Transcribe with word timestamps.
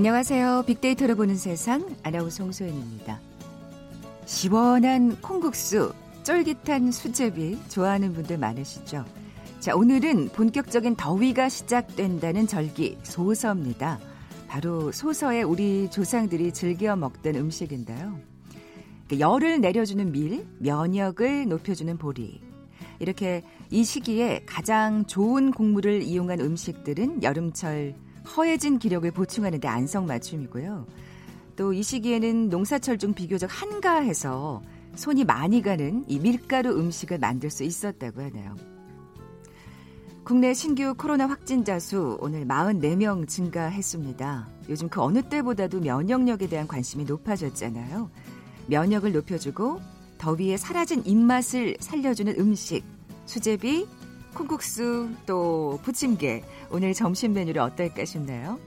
안녕하세요. 0.00 0.64
빅데이터로 0.66 1.14
보는 1.14 1.36
세상 1.36 1.86
아나운서 2.02 2.42
홍소연입니다. 2.42 3.20
시원한 4.24 5.20
콩국수, 5.20 5.92
쫄깃한 6.22 6.90
수제비 6.90 7.58
좋아하는 7.68 8.14
분들 8.14 8.38
많으시죠? 8.38 9.04
자, 9.58 9.74
오늘은 9.74 10.30
본격적인 10.30 10.96
더위가 10.96 11.50
시작된다는 11.50 12.46
절기 12.46 12.96
소서입니다. 13.02 14.00
바로 14.48 14.90
소서에 14.90 15.42
우리 15.42 15.90
조상들이 15.90 16.52
즐겨 16.52 16.96
먹던 16.96 17.34
음식인데요. 17.34 18.18
그 19.06 19.20
열을 19.20 19.60
내려주는 19.60 20.10
밀, 20.12 20.46
면역을 20.60 21.46
높여주는 21.46 21.98
보리. 21.98 22.40
이렇게 23.00 23.42
이 23.68 23.84
시기에 23.84 24.44
가장 24.46 25.04
좋은 25.04 25.50
곡물을 25.50 26.00
이용한 26.00 26.40
음식들은 26.40 27.22
여름철 27.22 27.94
허해진 28.36 28.78
기력을 28.78 29.10
보충하는 29.10 29.60
데 29.60 29.68
안성맞춤이고요. 29.68 30.86
또 31.56 31.72
이 31.74 31.82
시기에는 31.82 32.48
농사철 32.48 32.96
중 32.96 33.12
비교적 33.12 33.50
한가해서 33.50 34.62
손이 34.94 35.24
많이 35.24 35.60
가는 35.62 36.04
이 36.08 36.18
밀가루 36.18 36.70
음식을 36.78 37.18
만들 37.18 37.50
수 37.50 37.64
있었다고 37.64 38.22
하네요. 38.22 38.56
국내 40.24 40.54
신규 40.54 40.94
코로나 40.96 41.26
확진자 41.26 41.78
수 41.78 42.16
오늘 42.20 42.46
44명 42.46 43.28
증가했습니다. 43.28 44.48
요즘 44.68 44.88
그 44.88 45.02
어느 45.02 45.22
때보다도 45.22 45.80
면역력에 45.80 46.48
대한 46.48 46.68
관심이 46.68 47.04
높아졌잖아요. 47.04 48.10
면역을 48.68 49.12
높여주고 49.12 49.80
더위에 50.18 50.56
사라진 50.56 51.02
입맛을 51.04 51.76
살려주는 51.80 52.38
음식, 52.38 52.84
수제비, 53.26 53.86
콩국수 54.34 55.10
또 55.26 55.78
부침개 55.82 56.42
오늘 56.70 56.94
점심 56.94 57.32
메뉴를 57.32 57.60
어떨까 57.60 58.04
싶네요. 58.04 58.58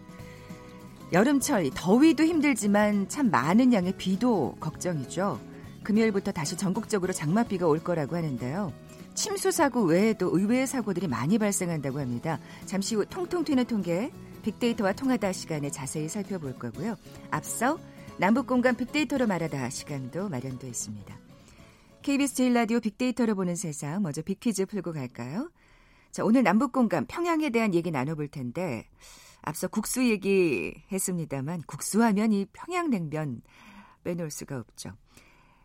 여름철 1.11 1.69
더위도 1.75 2.23
힘들지만 2.23 3.07
참 3.07 3.29
많은 3.29 3.73
양의 3.73 3.93
비도 3.97 4.55
걱정이죠. 4.59 5.39
금요일부터 5.83 6.31
다시 6.31 6.57
전국적으로 6.57 7.13
장맛비가 7.13 7.67
올 7.67 7.79
거라고 7.79 8.15
하는데요. 8.15 8.73
침수 9.13 9.51
사고 9.51 9.83
외에도 9.83 10.29
의외의 10.35 10.65
사고들이 10.65 11.07
많이 11.07 11.37
발생한다고 11.37 11.99
합니다. 11.99 12.39
잠시 12.65 12.95
후 12.95 13.05
통통 13.05 13.43
튀는 13.43 13.65
통계 13.65 14.11
빅데이터와 14.41 14.93
통하다 14.93 15.31
시간에 15.33 15.69
자세히 15.69 16.09
살펴볼 16.09 16.57
거고요. 16.57 16.95
앞서 17.29 17.77
남북 18.17 18.47
공간 18.47 18.75
빅데이터로 18.75 19.27
말하다 19.27 19.69
시간도 19.69 20.29
마련되어 20.29 20.69
있습니다. 20.69 21.15
KBS 22.03 22.35
제일라디오 22.35 22.81
빅데이터로 22.81 23.33
보는 23.33 23.55
세상 23.55 24.01
먼저 24.03 24.21
빅퀴즈 24.21 24.65
풀고 24.65 24.91
갈까요? 24.91 25.49
자, 26.11 26.25
오늘 26.25 26.43
남북 26.43 26.73
공감 26.73 27.05
평양에 27.05 27.49
대한 27.49 27.73
얘기 27.73 27.91
나눠볼 27.91 28.27
텐데 28.27 28.89
앞서 29.41 29.69
국수 29.69 30.05
얘기 30.09 30.75
했습니다만 30.91 31.63
국수하면 31.65 32.33
이 32.33 32.45
평양냉면 32.51 33.41
빼놓을 34.03 34.31
수가 34.31 34.57
없죠. 34.57 34.91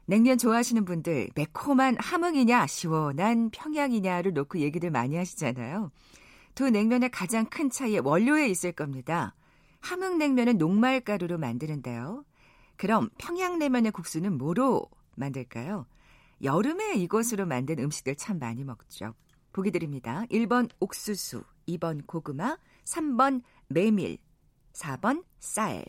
냉면 0.06 0.39
좋아하시는 0.39 0.84
분들 0.84 1.31
매콤한 1.34 1.97
함흥이냐 1.98 2.69
시원한 2.69 3.50
평양이냐를 3.50 4.33
놓고 4.33 4.61
얘기들 4.61 4.92
많이 4.92 5.16
하시잖아요. 5.16 5.91
두 6.55 6.70
냉면의 6.70 7.11
가장 7.11 7.47
큰 7.47 7.69
차이 7.69 7.98
원료에 7.98 8.48
있을 8.48 8.70
겁니다. 8.70 9.34
함흥냉면은 9.81 10.56
녹말가루로 10.56 11.37
만드는데요. 11.37 12.25
그럼 12.76 13.10
평양냉면의 13.19 13.91
국수는 13.91 14.38
뭐로 14.38 14.87
만들까요? 15.16 15.87
여름에 16.43 16.94
이것으로 16.94 17.47
만든 17.47 17.78
음식들 17.78 18.16
참 18.16 18.38
많이 18.38 18.65
먹죠. 18.65 19.15
보기 19.53 19.71
드립니다. 19.71 20.25
1번 20.31 20.71
옥수수, 20.81 21.43
2번 21.69 22.06
고구마, 22.06 22.59
3번 22.84 23.43
메밀, 23.69 24.19
4번 24.72 25.25
쌀. 25.41 25.84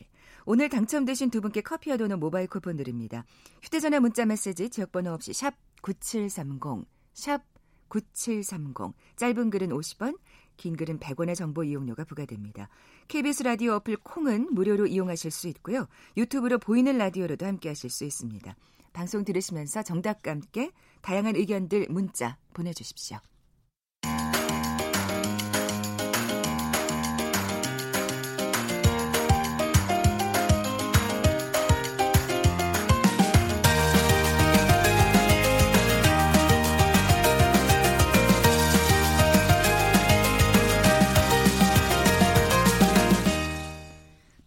오늘 0.45 0.69
당첨되신 0.69 1.29
두 1.29 1.41
분께 1.41 1.61
커피와 1.61 1.97
도넛 1.97 2.17
모바일 2.17 2.47
쿠폰 2.47 2.77
드립니다. 2.77 3.23
휴대전화 3.61 3.99
문자 3.99 4.25
메시지 4.25 4.69
지역번호 4.69 5.11
없이 5.11 5.33
샵 5.33 5.53
9730, 5.81 6.85
샵 7.13 7.43
9730. 7.89 8.93
짧은 9.15 9.49
글은 9.51 9.69
50원, 9.69 10.17
긴 10.57 10.75
글은 10.75 10.99
100원의 10.99 11.35
정보 11.35 11.63
이용료가 11.63 12.03
부과됩니다. 12.05 12.69
KBS 13.07 13.43
라디오 13.43 13.73
어플 13.75 13.97
콩은 13.97 14.53
무료로 14.53 14.87
이용하실 14.87 15.31
수 15.31 15.47
있고요. 15.49 15.87
유튜브로 16.17 16.57
보이는 16.57 16.97
라디오로도 16.97 17.45
함께 17.45 17.69
하실 17.69 17.89
수 17.89 18.03
있습니다. 18.03 18.55
방송 18.99 19.23
들으시면서 19.23 19.81
정답과 19.81 20.31
함께 20.31 20.71
다양한 21.01 21.37
의견들 21.37 21.87
문자 21.89 22.35
보내주십시오. 22.51 23.19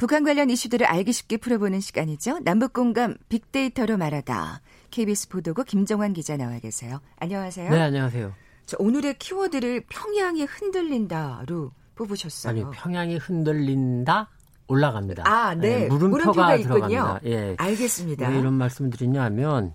북한 0.03 0.25
관련 0.25 0.51
이슈들을 0.51 0.85
알기 0.85 1.13
쉽게 1.13 1.37
풀어보는 1.37 1.79
시간이죠. 1.79 2.41
남북 2.41 2.73
공감 2.73 3.15
빅데이터로 3.29 3.97
말하다. 3.99 4.61
KBS 4.91 5.29
보도국 5.29 5.65
김정환 5.65 6.13
기자 6.13 6.37
나와 6.37 6.59
계세요. 6.59 7.01
안녕하세요. 7.21 7.71
네, 7.71 7.81
안녕하세요. 7.81 8.33
자, 8.67 8.77
오늘의 8.81 9.17
키워드를 9.21 9.85
평양이 9.89 10.43
흔들린다로 10.43 11.71
뽑으셨어요. 11.95 12.51
아니, 12.51 12.77
평양이 12.77 13.17
흔들린다? 13.17 14.29
올라갑니다. 14.67 15.23
아, 15.25 15.55
네. 15.55 15.83
네 15.83 15.87
물음표가, 15.87 16.33
물음표가 16.33 16.57
들어갑니다. 16.57 17.21
예. 17.27 17.55
알겠습니다. 17.57 18.29
왜 18.29 18.41
이런 18.41 18.55
말씀을 18.55 18.91
드리냐면 18.91 19.73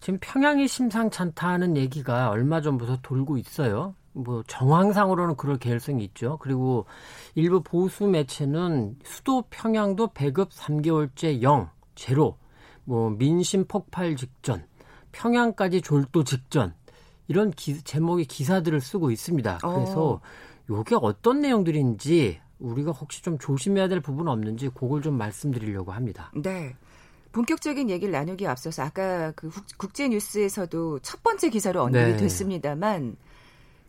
지금 0.00 0.18
평양이 0.20 0.68
심상찮다는 0.68 1.78
얘기가 1.78 2.28
얼마 2.28 2.60
전부터 2.60 2.98
돌고 3.00 3.38
있어요. 3.38 3.94
뭐 4.12 4.42
정황상으로는 4.46 5.36
그럴 5.36 5.58
개연성이 5.58 6.04
있죠. 6.04 6.38
그리고 6.40 6.86
일부 7.34 7.62
보수 7.62 8.06
매체는 8.06 8.96
수도 9.04 9.42
평양도 9.50 10.08
배급 10.08 10.50
3개월째 10.50 11.42
0, 11.42 11.70
제로, 11.94 12.36
뭐 12.84 13.10
민심 13.10 13.64
폭발 13.66 14.16
직전, 14.16 14.64
평양까지 15.12 15.82
졸도 15.82 16.24
직전 16.24 16.74
이런 17.28 17.50
기, 17.52 17.80
제목의 17.82 18.24
기사들을 18.24 18.80
쓰고 18.80 19.10
있습니다. 19.10 19.58
그래서 19.58 20.08
어. 20.14 20.20
요게 20.68 20.96
어떤 21.00 21.40
내용들인지 21.40 22.40
우리가 22.58 22.92
혹시 22.92 23.22
좀 23.22 23.38
조심해야 23.38 23.88
될 23.88 24.00
부분 24.00 24.28
없는지 24.28 24.68
그걸 24.68 25.02
좀 25.02 25.16
말씀드리려고 25.16 25.92
합니다. 25.92 26.30
네. 26.34 26.74
본격적인 27.32 27.88
얘기를 27.90 28.10
나누기 28.12 28.46
앞서서 28.46 28.82
아까 28.82 29.30
그 29.32 29.50
국제 29.76 30.08
뉴스에서도 30.08 30.98
첫 30.98 31.22
번째 31.22 31.48
기사로 31.50 31.82
언급이 31.82 32.04
네. 32.12 32.16
됐습니다만 32.16 33.16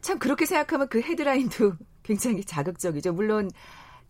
참 0.01 0.19
그렇게 0.19 0.45
생각하면 0.45 0.87
그 0.87 1.01
헤드라인도 1.01 1.73
굉장히 2.03 2.43
자극적이죠. 2.43 3.13
물론 3.13 3.49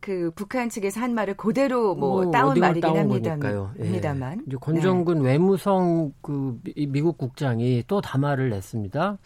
그 0.01 0.31
북한 0.35 0.67
측에서 0.67 0.99
한 0.99 1.13
말을 1.13 1.37
그대로 1.37 1.93
뭐, 1.93 2.23
뭐 2.23 2.31
따온 2.31 2.59
말이긴 2.59 2.97
합니다. 2.97 3.31
합니다만. 3.33 4.43
예. 4.49 4.55
권정근 4.55 5.21
네. 5.21 5.29
외무성 5.29 6.11
그 6.21 6.59
미국 6.87 7.19
국장이 7.19 7.83
또 7.87 8.01
담화를 8.01 8.49
냈습니다. 8.49 9.19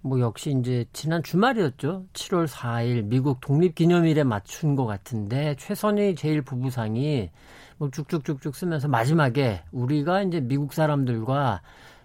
뭐 0.00 0.20
역시 0.20 0.56
이제 0.58 0.86
지난 0.94 1.22
주말이었죠. 1.22 2.06
7월 2.14 2.48
4일 2.48 3.04
미국 3.04 3.40
독립기념일에 3.40 4.24
맞춘 4.24 4.74
것 4.74 4.86
같은데 4.86 5.56
최선희 5.58 6.14
제일 6.14 6.40
부부상이 6.40 7.30
뭐 7.76 7.90
쭉쭉쭉쭉 7.90 8.56
쓰면서 8.56 8.88
마지막에 8.88 9.62
우리가 9.72 10.22
이제 10.22 10.40
미국 10.40 10.72
사람들과 10.72 11.60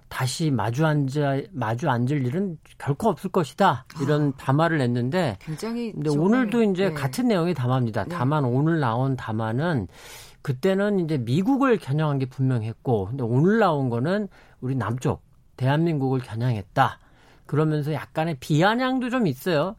다시 0.10 0.52
마주 0.52 0.86
앉아 0.86 1.42
마주 1.52 1.90
앉을 1.90 2.26
일은 2.26 2.58
결코 2.78 3.10
없을 3.10 3.32
것이다 3.32 3.86
이런 4.02 4.30
아, 4.30 4.38
담화를 4.38 4.80
냈는데 4.80 5.38
굉장히 5.40 5.92
근데 5.94 6.10
오늘도 6.10 6.64
이제 6.64 6.90
네. 6.90 6.94
같은 6.94 7.28
내용의 7.28 7.54
담화입니다. 7.54 8.06
네. 8.06 8.10
다만 8.10 8.44
오늘 8.44 8.80
나온 8.80 9.16
담화는 9.16 9.88
그때는 10.42 11.00
이제 11.00 11.18
미국을 11.18 11.78
겨냥한 11.78 12.18
게 12.20 12.26
분명했고 12.26 13.06
근데 13.06 13.24
오늘 13.24 13.60
나온 13.60 13.90
거는 13.90 14.28
우리 14.62 14.76
남쪽 14.76 15.22
대한민국을 15.58 16.20
겨냥했다. 16.20 17.00
그러면서 17.50 17.94
약간의 17.94 18.38
비아냥도 18.40 19.10
좀 19.10 19.26
있어요. 19.26 19.76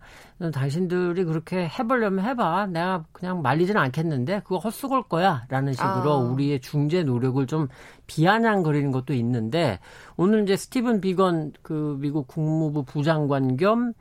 당신들이 0.52 1.22
그렇게 1.22 1.68
해보려면 1.68 2.24
해봐. 2.24 2.66
내가 2.66 3.04
그냥 3.12 3.42
말리지는 3.42 3.80
않겠는데 3.80 4.40
그거 4.40 4.58
헛수고일 4.58 5.04
거야. 5.04 5.44
라는 5.48 5.72
식으로 5.72 6.12
아. 6.12 6.16
우리의 6.16 6.60
중재 6.60 7.04
노력을 7.04 7.46
좀 7.46 7.68
비아냥거리는 8.08 8.90
것도 8.90 9.14
있는데 9.14 9.78
오늘 10.16 10.42
이제 10.42 10.56
스티븐 10.56 11.00
비건 11.00 11.52
그 11.62 11.96
미국 12.00 12.26
국무부 12.26 12.82
부장관 12.82 13.56
겸 13.56 13.92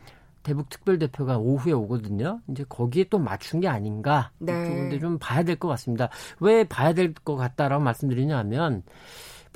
대북 0.42 0.70
특별대표가 0.70 1.38
오후에 1.38 1.72
오거든요. 1.74 2.40
이제 2.50 2.66
거기에 2.68 3.06
또 3.12 3.20
맞춘 3.20 3.60
게 3.60 3.68
아닌가. 3.68 4.32
네. 4.40 4.52
근데 4.52 4.98
좀 4.98 5.20
봐야 5.20 5.44
될 5.44 5.58
것 5.58 5.68
같습니다. 5.68 6.10
왜 6.40 6.64
봐야 6.64 6.94
될 6.94 7.14
것 7.14 7.36
같다라고 7.36 7.84
말씀드리냐면 7.84 8.82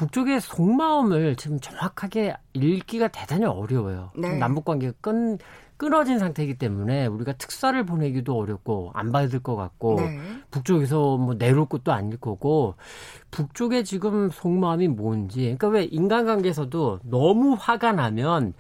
북쪽의 0.03 0.41
속마음을 0.41 1.35
지금 1.37 1.59
정확하게 1.59 2.35
읽기가 2.53 3.07
대단히 3.07 3.45
어려워요. 3.45 4.11
네. 4.17 4.37
남북 4.37 4.65
관계가 4.65 4.93
끈 4.99 5.37
끊어진 5.77 6.19
상태이기 6.19 6.57
때문에 6.57 7.07
우리가 7.07 7.33
특사를 7.33 7.83
보내기도 7.85 8.37
어렵고 8.37 8.91
안 8.93 9.11
받을 9.11 9.39
것 9.39 9.55
같고 9.55 9.95
네. 9.95 10.19
북쪽에서 10.51 11.17
뭐 11.17 11.37
내려올 11.37 11.67
것도 11.67 11.91
아닐 11.91 12.17
거고 12.17 12.75
북쪽의 13.31 13.83
지금 13.83 14.29
속마음이 14.29 14.89
뭔지 14.89 15.41
그러니까 15.41 15.67
왜 15.69 15.83
인간관계에서도 15.83 16.99
너무 17.03 17.55
화가 17.59 17.93
나면 17.93 18.53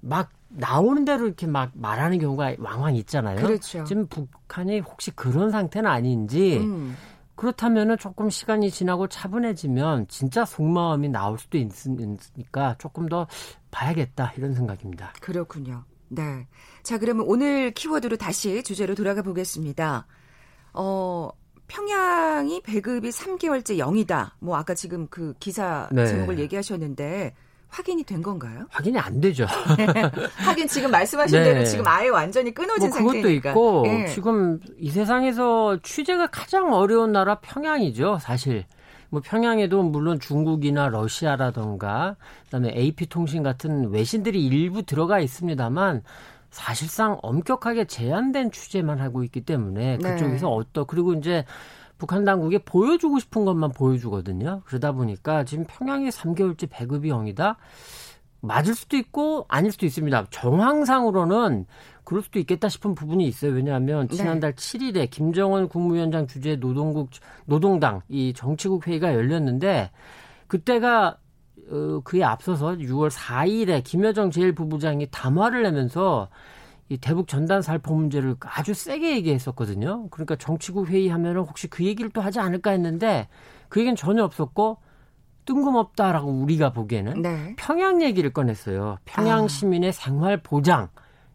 막 0.00 0.30
나오는 0.48 1.04
대로 1.04 1.26
이렇게 1.26 1.46
막 1.46 1.70
말하는 1.74 2.18
경우가 2.18 2.56
왕왕 2.58 2.96
있잖아요. 2.96 3.36
그렇죠. 3.36 3.84
지금 3.84 4.06
북한이 4.06 4.80
혹시 4.80 5.10
그런 5.12 5.50
상태는 5.50 5.88
아닌지 5.88 6.58
음. 6.58 6.94
그렇다면은 7.34 7.98
조금 7.98 8.30
시간이 8.30 8.70
지나고 8.70 9.08
차분해지면 9.08 10.08
진짜 10.08 10.44
속마음이 10.44 11.08
나올 11.08 11.38
수도 11.38 11.58
있으니까 11.58 12.76
조금 12.78 13.08
더 13.08 13.26
봐야겠다 13.70 14.34
이런 14.36 14.54
생각입니다. 14.54 15.12
그렇군요. 15.20 15.84
네. 16.08 16.46
자, 16.82 16.98
그러면 16.98 17.24
오늘 17.26 17.70
키워드로 17.70 18.16
다시 18.16 18.62
주제로 18.62 18.94
돌아가 18.94 19.22
보겠습니다. 19.22 20.06
어, 20.74 21.30
평양이 21.68 22.60
배급이 22.60 23.08
3개월째 23.08 23.78
0이다. 23.78 24.32
뭐 24.40 24.56
아까 24.56 24.74
지금 24.74 25.08
그 25.08 25.34
기사 25.40 25.88
네. 25.90 26.06
제목을 26.06 26.38
얘기하셨는데 26.38 27.34
확인이 27.72 28.04
된 28.04 28.22
건가요? 28.22 28.66
확인이 28.70 28.98
안 28.98 29.18
되죠. 29.18 29.46
하긴 30.36 30.68
지금 30.68 30.90
말씀하신 30.90 31.38
네. 31.38 31.44
대로 31.44 31.64
지금 31.64 31.88
아예 31.88 32.08
완전히 32.10 32.52
끊어진 32.52 32.90
뭐 32.90 32.98
그것도 32.98 33.12
상태니까. 33.14 33.50
있고 33.50 33.82
네. 33.86 34.06
지금 34.08 34.60
이 34.78 34.90
세상에서 34.90 35.78
취재가 35.82 36.26
가장 36.26 36.74
어려운 36.74 37.12
나라 37.12 37.36
평양이죠, 37.36 38.18
사실. 38.20 38.66
뭐 39.08 39.22
평양에도 39.24 39.82
물론 39.84 40.20
중국이나 40.20 40.88
러시아라던가 40.88 42.16
그다음에 42.44 42.72
AP통신 42.76 43.42
같은 43.42 43.90
외신들이 43.90 44.44
일부 44.44 44.82
들어가 44.82 45.18
있습니다만 45.20 46.02
사실상 46.50 47.18
엄격하게 47.22 47.86
제한된 47.86 48.52
취재만 48.52 49.00
하고 49.00 49.24
있기 49.24 49.40
때문에 49.40 49.96
네. 49.96 50.12
그쪽에서 50.12 50.46
네. 50.46 50.52
어떠 50.52 50.84
그리고 50.84 51.14
이제 51.14 51.46
북한 52.02 52.24
당국에 52.24 52.58
보여주고 52.58 53.20
싶은 53.20 53.44
것만 53.44 53.70
보여주거든요. 53.70 54.62
그러다 54.64 54.90
보니까 54.90 55.44
지금 55.44 55.64
평양이 55.68 56.08
3개월째 56.08 56.66
배급이 56.68 57.08
0이다. 57.10 57.54
맞을 58.40 58.74
수도 58.74 58.96
있고 58.96 59.46
아닐 59.46 59.70
수도 59.70 59.86
있습니다. 59.86 60.26
정황상으로는 60.30 61.66
그럴 62.02 62.22
수도 62.24 62.40
있겠다 62.40 62.68
싶은 62.68 62.96
부분이 62.96 63.24
있어요. 63.28 63.52
왜냐하면 63.52 64.08
네. 64.08 64.16
지난달 64.16 64.52
네. 64.52 64.78
7일에 64.78 65.10
김정은 65.10 65.68
국무위원장 65.68 66.26
주재 66.26 66.56
노동국 66.56 67.10
노동당 67.46 68.00
이 68.08 68.32
정치국 68.34 68.88
회의가 68.88 69.14
열렸는데 69.14 69.92
그때가 70.48 71.18
어, 71.70 72.00
그에 72.02 72.24
앞서서 72.24 72.72
6월 72.72 73.12
4일에 73.12 73.84
김여정 73.84 74.30
제1부부장이 74.30 75.06
담화를 75.12 75.62
내면서 75.62 76.28
이 76.88 76.98
대북 76.98 77.28
전단 77.28 77.62
살포 77.62 77.94
문제를 77.94 78.36
아주 78.40 78.74
세게 78.74 79.16
얘기했었거든요. 79.16 80.08
그러니까 80.10 80.36
정치국 80.36 80.88
회의하면은 80.88 81.42
혹시 81.42 81.68
그 81.68 81.84
얘기를 81.84 82.10
또 82.10 82.20
하지 82.20 82.38
않을까 82.40 82.70
했는데 82.70 83.28
그 83.68 83.80
얘기는 83.80 83.96
전혀 83.96 84.24
없었고 84.24 84.78
뜬금없다라고 85.44 86.30
우리가 86.30 86.72
보기에는 86.72 87.22
네. 87.22 87.54
평양 87.56 88.02
얘기를 88.02 88.32
꺼냈어요. 88.32 88.98
평양 89.04 89.44
아. 89.44 89.48
시민의 89.48 89.92
생활 89.92 90.42
보장 90.42 90.88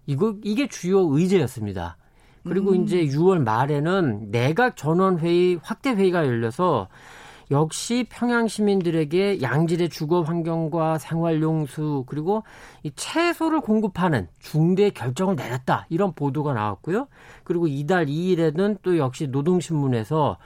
이거 0.06 0.36
이게 0.44 0.68
주요 0.68 1.02
의제였습니다. 1.02 1.98
그리고 2.44 2.72
음. 2.72 2.84
이제 2.84 3.06
6월 3.06 3.44
말에는 3.44 4.32
내각 4.32 4.78
전원 4.78 5.20
회의 5.20 5.60
확대 5.62 5.92
회의가 5.92 6.26
열려서 6.26 6.88
역시 7.50 8.06
평양 8.10 8.48
시민들에게 8.48 9.42
양질의 9.42 9.90
주거 9.90 10.22
환경과 10.22 10.98
생활 10.98 11.42
용수 11.42 12.04
그리고 12.08 12.44
이 12.84 12.92
채소를 12.92 13.62
공급하는 13.62 14.28
중대 14.40 14.90
결정을 14.90 15.36
내렸다 15.36 15.86
이런 15.90 16.14
보도가 16.14 16.54
나왔고요. 16.54 17.08
그리고 17.44 17.68
이달 17.68 18.08
2일에는 18.08 18.80
또 18.82 18.98
역시 18.98 19.28
노동신문에서 19.28 20.38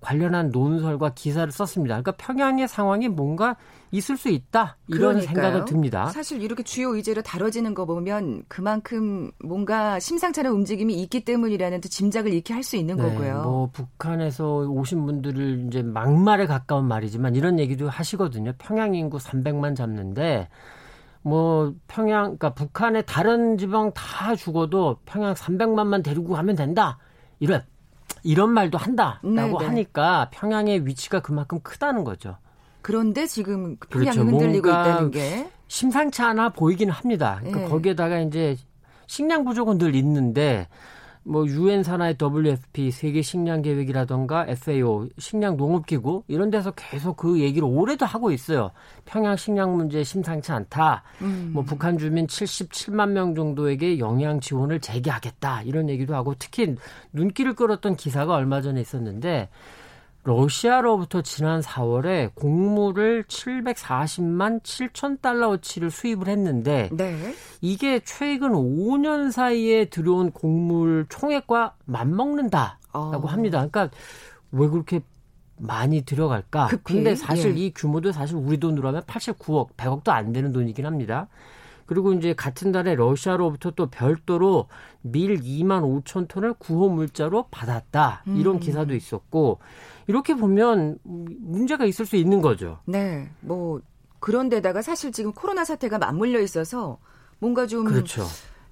관련한 0.00 0.50
논설과 0.50 1.14
기사를 1.14 1.50
썼습니다. 1.52 2.00
그러니까 2.00 2.12
평양의 2.12 2.68
상황이 2.68 3.08
뭔가 3.08 3.56
있을 3.90 4.16
수 4.16 4.28
있다 4.28 4.76
이런 4.86 5.14
그러니까요. 5.14 5.34
생각을 5.34 5.64
듭니다. 5.64 6.06
사실 6.06 6.42
이렇게 6.42 6.62
주요 6.62 6.94
의제로 6.94 7.22
다뤄지는 7.22 7.74
거 7.74 7.86
보면 7.86 8.44
그만큼 8.48 9.30
뭔가 9.42 9.98
심상찮은 9.98 10.50
움직임이 10.52 10.94
있기 11.02 11.24
때문이라는 11.24 11.80
또 11.80 11.88
짐작을 11.88 12.32
이렇게 12.32 12.54
할 12.54 12.62
수 12.62 12.76
있는 12.76 12.96
네, 12.96 13.02
거고요. 13.02 13.42
뭐 13.42 13.70
북한에서 13.72 14.68
오신 14.68 15.06
분들을 15.06 15.66
이제 15.66 15.82
막말에 15.82 16.46
가까운 16.46 16.86
말이지만 16.86 17.34
이런 17.34 17.58
얘기도 17.58 17.88
하시거든요. 17.88 18.52
평양 18.58 18.94
인구 18.94 19.16
300만 19.18 19.74
잡는데 19.74 20.48
뭐 21.22 21.74
평양 21.88 22.22
그러니까 22.24 22.54
북한의 22.54 23.04
다른 23.06 23.58
지방 23.58 23.92
다 23.92 24.34
죽어도 24.36 24.98
평양 25.04 25.34
300만만 25.34 26.04
데리고 26.04 26.34
가면 26.34 26.54
된다. 26.56 26.98
이런 27.40 27.62
이런 28.22 28.50
말도 28.50 28.78
한다라고 28.78 29.20
네네. 29.22 29.58
네. 29.58 29.66
하니까 29.66 30.28
평양의 30.32 30.86
위치가 30.86 31.20
그만큼 31.20 31.60
크다는 31.62 32.04
거죠. 32.04 32.36
그런데 32.82 33.26
지금 33.26 33.76
평양이 33.88 34.16
그렇죠. 34.16 34.20
흔들리고 34.22 34.68
있다는 34.68 35.10
게 35.10 35.50
심상치 35.68 36.22
않아 36.22 36.50
보이기는 36.50 36.92
합니다. 36.92 37.36
그러니까 37.40 37.60
네. 37.60 37.68
거기에다가 37.68 38.20
이제 38.20 38.56
식량 39.06 39.44
부족은 39.44 39.78
늘 39.78 39.94
있는데 39.94 40.68
뭐 41.22 41.46
유엔 41.46 41.82
산하의 41.82 42.16
WFP 42.20 42.90
세계 42.90 43.20
식량 43.22 43.62
계획이라던가 43.62 44.46
FAO 44.48 45.08
식량 45.18 45.56
농업 45.56 45.86
기구 45.86 46.22
이런 46.28 46.50
데서 46.50 46.70
계속 46.72 47.16
그 47.16 47.40
얘기를 47.40 47.68
올해도 47.68 48.06
하고 48.06 48.32
있어요. 48.32 48.70
평양 49.04 49.36
식량 49.36 49.76
문제 49.76 50.02
심상치 50.02 50.50
않다. 50.52 51.02
음. 51.20 51.50
뭐 51.52 51.62
북한 51.62 51.98
주민 51.98 52.26
77만 52.26 53.10
명 53.10 53.34
정도에게 53.34 53.98
영양 53.98 54.40
지원을 54.40 54.80
재개하겠다. 54.80 55.62
이런 55.62 55.90
얘기도 55.90 56.14
하고 56.14 56.34
특히 56.38 56.74
눈길을 57.12 57.54
끌었던 57.54 57.96
기사가 57.96 58.34
얼마 58.34 58.62
전에 58.62 58.80
있었는데 58.80 59.50
러시아로부터 60.22 61.22
지난 61.22 61.60
4월에 61.60 62.34
곡물을 62.34 63.24
740만 63.24 64.62
7천 64.62 65.22
달러어치를 65.22 65.90
수입을 65.90 66.28
했는데 66.28 66.90
네. 66.92 67.34
이게 67.60 68.00
최근 68.04 68.50
5년 68.50 69.32
사이에 69.32 69.86
들어온 69.86 70.30
곡물 70.30 71.06
총액과 71.08 71.76
맞먹는다라고 71.86 72.78
어. 72.92 73.26
합니다. 73.26 73.66
그러니까 73.66 73.88
왜 74.52 74.68
그렇게 74.68 75.00
많이 75.56 76.02
들어갈까? 76.02 76.68
급히? 76.68 76.94
근데 76.94 77.14
사실 77.14 77.56
예. 77.56 77.60
이 77.66 77.72
규모도 77.72 78.12
사실 78.12 78.36
우리 78.36 78.58
돈으로 78.58 78.88
하면 78.88 79.02
89억, 79.02 79.76
100억도 79.76 80.08
안 80.10 80.32
되는 80.32 80.52
돈이긴 80.52 80.86
합니다. 80.86 81.28
그리고 81.90 82.12
이제 82.12 82.34
같은 82.34 82.70
달에 82.70 82.94
러시아로부터 82.94 83.72
또 83.72 83.88
별도로 83.88 84.68
밀 85.02 85.40
2만 85.40 85.82
5천 86.04 86.28
톤을 86.28 86.54
구호 86.54 86.88
물자로 86.88 87.46
받았다. 87.50 88.22
이런 88.26 88.54
음. 88.54 88.60
기사도 88.60 88.94
있었고 88.94 89.58
이렇게 90.06 90.36
보면 90.36 91.00
문제가 91.02 91.86
있을 91.86 92.06
수 92.06 92.14
있는 92.14 92.42
거죠. 92.42 92.78
네. 92.84 93.28
뭐 93.40 93.80
그런데다가 94.20 94.82
사실 94.82 95.10
지금 95.10 95.32
코로나 95.32 95.64
사태가 95.64 95.98
맞물려 95.98 96.38
있어서 96.42 96.98
뭔가 97.40 97.66
좀 97.66 97.86
그렇죠. 97.86 98.24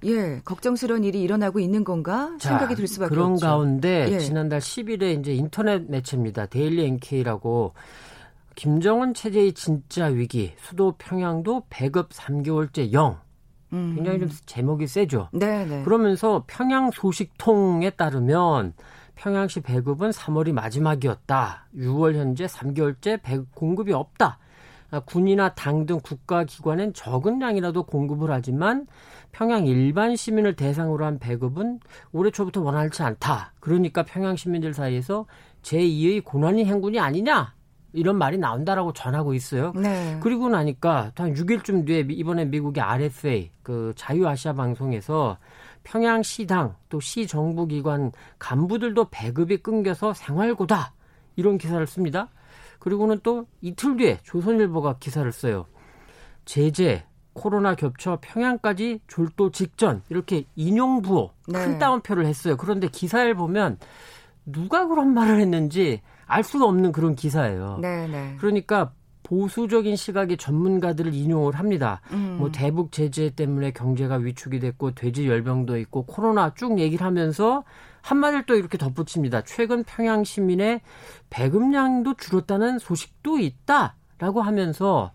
예, 0.05 0.39
걱정스러운 0.45 1.03
일이 1.03 1.21
일어나고 1.21 1.59
있는 1.59 1.83
건가 1.83 2.37
생각이 2.39 2.73
들 2.75 2.87
수밖에 2.87 3.09
그런 3.09 3.33
없죠. 3.33 3.41
그런 3.41 3.51
가운데 3.51 4.07
예. 4.13 4.19
지난달 4.19 4.61
10일에 4.61 5.19
이제 5.19 5.33
인터넷 5.33 5.91
매체입니다. 5.91 6.45
데일리 6.45 6.85
NK라고 6.85 7.73
김정은 8.59 9.13
체제의 9.13 9.53
진짜 9.53 10.07
위기, 10.07 10.51
수도 10.57 10.91
평양도 10.97 11.67
배급 11.69 12.09
3개월째 12.09 12.91
0. 12.91 13.17
음. 13.71 13.93
굉장히 13.95 14.19
좀 14.19 14.29
제목이 14.45 14.85
세죠. 14.85 15.29
네, 15.31 15.65
네. 15.65 15.81
그러면서 15.85 16.43
평양 16.45 16.91
소식통에 16.91 17.91
따르면 17.91 18.73
평양시 19.15 19.61
배급은 19.61 20.09
3월이 20.09 20.51
마지막이었다. 20.51 21.67
6월 21.73 22.15
현재 22.15 22.47
3개월째 22.47 23.21
배급 23.23 23.55
공급이 23.55 23.93
없다. 23.93 24.39
아, 24.91 24.99
군이나 24.99 25.53
당 25.53 25.85
등 25.85 26.01
국가기관은 26.03 26.93
적은 26.93 27.41
양이라도 27.41 27.83
공급을 27.83 28.29
하지만 28.29 28.87
평양 29.31 29.67
일반 29.67 30.17
시민을 30.17 30.57
대상으로 30.57 31.05
한 31.05 31.17
배급은 31.17 31.79
올해 32.11 32.29
초부터 32.29 32.59
원활치 32.59 33.03
않다. 33.03 33.53
그러니까 33.61 34.03
평양 34.03 34.35
시민들 34.35 34.73
사이에서 34.73 35.27
제2의 35.61 36.25
고난이 36.25 36.65
행군이 36.65 36.99
아니냐 36.99 37.53
이런 37.93 38.17
말이 38.17 38.37
나온다라고 38.37 38.93
전하고 38.93 39.33
있어요. 39.33 39.73
네. 39.75 40.19
그리고 40.21 40.49
나니까 40.49 41.11
한 41.15 41.33
6일쯤 41.33 41.85
뒤에 41.85 42.05
이번에 42.09 42.45
미국의 42.45 42.83
RFA 42.83 43.51
그 43.63 43.93
자유아시아 43.95 44.53
방송에서 44.53 45.37
평양 45.83 46.21
시당 46.23 46.75
또 46.89 46.99
시 46.99 47.25
정부 47.25 47.65
기관 47.67 48.11
간부들도 48.37 49.07
배급이 49.09 49.57
끊겨서 49.57 50.13
생활고다 50.13 50.93
이런 51.35 51.57
기사를 51.57 51.85
씁니다. 51.87 52.29
그리고는 52.79 53.19
또 53.23 53.45
이틀 53.61 53.97
뒤에 53.97 54.19
조선일보가 54.23 54.97
기사를 54.99 55.29
써요. 55.31 55.65
제재 56.45 57.05
코로나 57.33 57.75
겹쳐 57.75 58.17
평양까지 58.21 59.01
졸도 59.07 59.51
직전 59.51 60.01
이렇게 60.09 60.45
인용 60.55 61.01
부호 61.01 61.31
네. 61.47 61.53
큰 61.65 61.79
따옴표를 61.79 62.25
했어요. 62.25 62.57
그런데 62.57 62.87
기사를 62.87 63.33
보면 63.33 63.77
누가 64.45 64.87
그런 64.87 65.13
말을 65.13 65.39
했는지 65.39 66.01
알 66.25 66.43
수가 66.43 66.65
없는 66.65 66.91
그런 66.91 67.15
기사예요. 67.15 67.79
네, 67.81 68.07
네. 68.07 68.35
그러니까 68.39 68.91
보수적인 69.23 69.95
시각의 69.95 70.37
전문가들을 70.37 71.13
인용을 71.13 71.55
합니다. 71.55 72.01
음. 72.11 72.37
뭐 72.39 72.51
대북 72.51 72.91
제재 72.91 73.29
때문에 73.29 73.71
경제가 73.71 74.15
위축이 74.15 74.59
됐고 74.59 74.91
돼지 74.91 75.27
열병도 75.27 75.77
있고 75.79 76.05
코로나 76.05 76.53
쭉 76.55 76.79
얘기를 76.79 77.05
하면서 77.05 77.63
한마디를 78.01 78.45
또 78.45 78.55
이렇게 78.55 78.77
덧붙입니다. 78.77 79.43
최근 79.43 79.83
평양 79.83 80.23
시민의 80.23 80.81
배급량도 81.29 82.15
줄었다는 82.15 82.79
소식도 82.79 83.39
있다라고 83.39 84.41
하면서 84.41 85.11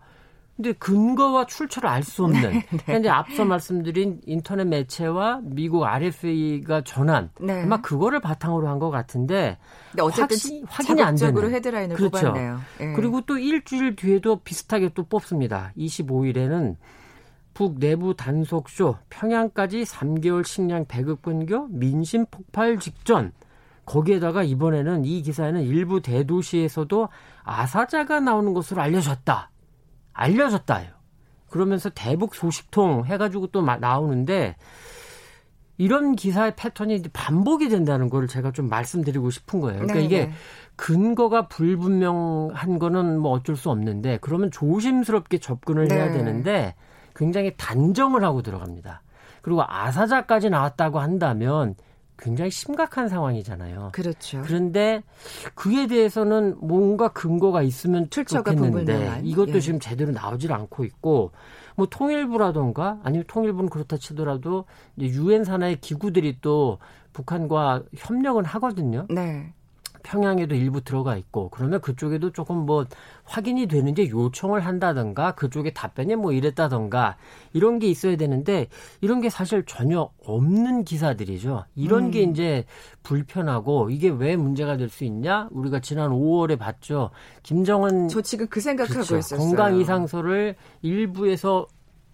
근데 0.55 0.71
근거와 0.73 1.45
출처를 1.47 1.89
알 1.89 2.01
수 2.03 2.23
없는 2.23 2.41
네, 2.71 2.77
네. 2.85 2.99
이제 2.99 3.09
앞서 3.09 3.43
말씀드린 3.43 4.21
인터넷 4.25 4.63
매체와 4.65 5.41
미국 5.43 5.83
RFA가 5.83 6.81
전한 6.85 7.29
네. 7.41 7.63
아마 7.63 7.81
그거를 7.81 8.21
바탕으로 8.21 8.67
한 8.69 8.79
것 8.79 8.89
같은데 8.89 9.57
확신, 9.97 10.65
확인 10.67 10.97
이 10.99 11.01
안 11.01 11.15
되는 11.15 11.53
헤드라인을 11.53 11.95
그렇죠. 11.97 12.19
뽑았네요. 12.27 12.59
네. 12.79 12.93
그리고 12.93 13.21
또 13.21 13.37
일주일 13.37 13.95
뒤에도 13.95 14.37
비슷하게 14.37 14.89
또 14.93 15.03
뽑습니다. 15.03 15.71
25일에는 15.77 16.75
북 17.53 17.79
내부 17.79 18.15
단속쇼 18.15 18.97
평양까지 19.09 19.83
3개월 19.83 20.45
식량 20.45 20.85
배급 20.87 21.21
근교 21.21 21.67
민심 21.69 22.25
폭발 22.31 22.77
직전 22.79 23.31
거기에다가 23.85 24.43
이번에는 24.43 25.05
이 25.05 25.21
기사에는 25.21 25.61
일부 25.63 26.01
대도시에서도 26.01 27.07
아사자가 27.43 28.19
나오는 28.19 28.53
것으로 28.53 28.81
알려졌다. 28.81 29.49
알려졌다요. 30.15 30.87
그러면서 31.49 31.89
대북 31.89 32.35
소식통 32.35 33.05
해가지고 33.05 33.47
또 33.47 33.61
나오는데 33.61 34.55
이런 35.77 36.15
기사의 36.15 36.55
패턴이 36.55 37.03
반복이 37.13 37.69
된다는 37.69 38.09
걸 38.09 38.27
제가 38.27 38.51
좀 38.51 38.69
말씀드리고 38.69 39.29
싶은 39.29 39.59
거예요. 39.59 39.81
그러니까 39.81 39.99
네 39.99 40.05
이게 40.05 40.25
네. 40.27 40.31
근거가 40.77 41.47
불분명한 41.47 42.79
거는 42.79 43.19
뭐 43.19 43.31
어쩔 43.31 43.55
수 43.55 43.69
없는데 43.69 44.19
그러면 44.21 44.51
조심스럽게 44.51 45.39
접근을 45.39 45.87
네. 45.87 45.95
해야 45.95 46.11
되는데 46.11 46.75
굉장히 47.13 47.53
단정을 47.57 48.23
하고 48.23 48.41
들어갑니다. 48.41 49.01
그리고 49.41 49.63
아사자까지 49.67 50.49
나왔다고 50.49 50.99
한다면 50.99 51.75
굉장히 52.17 52.51
심각한 52.51 53.09
상황이잖아요. 53.09 53.89
그렇죠. 53.93 54.41
그런데 54.45 55.03
그에 55.53 55.87
대해서는 55.87 56.55
뭔가 56.59 57.09
근거가 57.09 57.61
있으면 57.61 58.09
좋겠는데 58.09 59.21
이것도 59.23 59.55
예. 59.55 59.59
지금 59.59 59.79
제대로 59.79 60.11
나오질 60.11 60.53
않고 60.53 60.85
있고 60.85 61.31
뭐 61.75 61.87
통일부라던가 61.87 62.99
아니면 63.03 63.25
통일부는 63.27 63.69
그렇다 63.69 63.97
치더라도 63.97 64.65
유엔 64.99 65.43
산하의 65.43 65.81
기구들이 65.81 66.37
또 66.41 66.79
북한과 67.13 67.83
협력은 67.95 68.45
하거든요. 68.45 69.07
네. 69.09 69.53
평양에도 70.05 70.55
일부 70.55 70.81
들어가 70.81 71.17
있고 71.17 71.49
그러면 71.49 71.81
그쪽에도 71.81 72.31
조금 72.31 72.65
뭐 72.65 72.85
확인이 73.23 73.65
되는지 73.67 74.09
요청을 74.09 74.61
한다던가 74.65 75.33
그쪽에 75.33 75.73
답변이 75.73 76.15
뭐 76.15 76.31
이랬다던가 76.31 77.17
이런 77.53 77.79
게 77.79 77.87
있어야 77.87 78.15
되는데 78.15 78.67
이런 79.01 79.19
게 79.19 79.29
사실 79.29 79.63
전혀 79.65 80.09
없는 80.25 80.83
기사들이죠. 80.83 81.65
이런 81.75 82.05
음. 82.05 82.11
게 82.11 82.21
이제 82.21 82.65
불편하고 83.03 83.89
이게 83.89 84.09
왜 84.09 84.35
문제가 84.35 84.77
될 84.77 84.85
수 84.89 85.03
있냐? 85.03 85.49
우리가 85.51 85.79
지난 85.79 86.11
5월에 86.11 86.57
봤죠. 86.57 87.09
김정은 87.43 88.07
저 88.07 88.21
지금 88.21 88.47
그 88.47 88.61
생각하고 88.61 88.93
그렇죠. 88.93 89.17
있었어요. 89.17 89.39
건강 89.39 89.79
이상서를 89.79 90.55
일부에서 90.83 91.65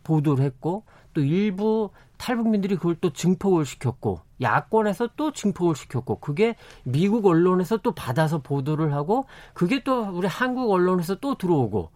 보도를 0.03 0.43
했고 0.43 0.83
또 1.13 1.21
일부 1.21 1.89
탈북민들이 2.21 2.75
그걸 2.75 2.95
또 3.01 3.11
증폭을 3.11 3.65
시켰고 3.65 4.21
야권에서 4.41 5.09
또 5.17 5.31
증폭을 5.31 5.75
시켰고 5.75 6.19
그게 6.19 6.55
미국 6.83 7.25
언론에서 7.25 7.77
또 7.77 7.93
받아서 7.93 8.43
보도를 8.43 8.93
하고 8.93 9.25
그게 9.55 9.83
또 9.83 10.03
우리 10.03 10.27
한국 10.27 10.69
언론에서 10.71 11.15
또 11.15 11.33
들어오고 11.33 11.89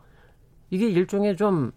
이게 0.71 0.89
일종의 0.89 1.37
좀 1.37 1.71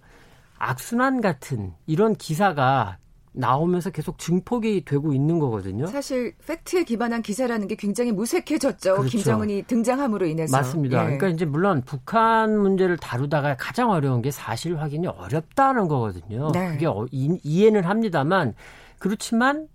악순환 0.56 1.20
같은 1.20 1.74
이런 1.86 2.14
기사가 2.14 2.96
나오면서 3.38 3.90
계속 3.90 4.18
증폭이 4.18 4.84
되고 4.84 5.12
있는 5.12 5.38
거거든요. 5.38 5.86
사실 5.86 6.34
팩트에 6.44 6.82
기반한 6.82 7.22
기사라는 7.22 7.68
게 7.68 7.76
굉장히 7.76 8.10
무색해졌죠. 8.10 8.96
그렇죠. 8.96 9.08
김정은이 9.08 9.62
등장함으로 9.62 10.26
인해서. 10.26 10.56
맞습니다. 10.56 10.98
예. 10.98 11.02
그러니까 11.04 11.28
이제 11.28 11.44
물론 11.44 11.82
북한 11.82 12.58
문제를 12.58 12.96
다루다가 12.96 13.56
가장 13.56 13.90
어려운 13.90 14.22
게 14.22 14.32
사실 14.32 14.76
확인이 14.78 15.06
어렵다는 15.06 15.86
거거든요. 15.86 16.50
네. 16.52 16.72
그게 16.72 16.86
어, 16.86 17.06
이해는 17.12 17.84
합니다만 17.84 18.54
그렇지만 18.98 19.68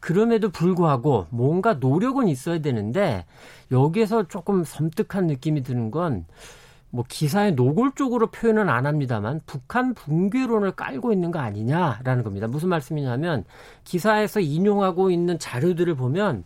그럼에도 0.00 0.50
불구하고 0.50 1.28
뭔가 1.30 1.74
노력은 1.74 2.28
있어야 2.28 2.58
되는데 2.58 3.24
여기에서 3.70 4.26
조금 4.26 4.64
섬뜩한 4.64 5.28
느낌이 5.28 5.62
드는 5.62 5.92
건 5.92 6.26
뭐 6.94 7.04
기사에 7.08 7.50
노골적으로 7.50 8.28
표현은 8.28 8.68
안 8.68 8.86
합니다만 8.86 9.40
북한 9.46 9.94
붕괴론을 9.94 10.70
깔고 10.76 11.12
있는 11.12 11.32
거 11.32 11.40
아니냐라는 11.40 12.22
겁니다. 12.22 12.46
무슨 12.46 12.68
말씀이냐면 12.68 13.44
기사에서 13.82 14.38
인용하고 14.38 15.10
있는 15.10 15.40
자료들을 15.40 15.92
보면 15.96 16.44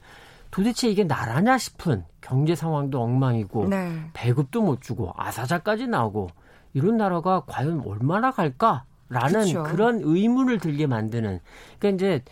도대체 0.50 0.88
이게 0.88 1.04
나라냐 1.04 1.58
싶은 1.58 2.02
경제 2.22 2.54
상황도 2.54 2.98
엉망이고 2.98 3.68
네. 3.68 3.92
배급도 4.14 4.62
못 4.62 4.80
주고 4.80 5.12
아사자까지 5.18 5.86
나오고 5.86 6.28
이런 6.72 6.96
나라가 6.96 7.42
과연 7.46 7.82
얼마나 7.84 8.30
갈까라는 8.30 9.52
그렇죠. 9.52 9.62
그런 9.64 10.00
의문을 10.02 10.60
들게 10.60 10.86
만드는 10.86 11.40
그러니까 11.78 11.88
이제 11.94 12.24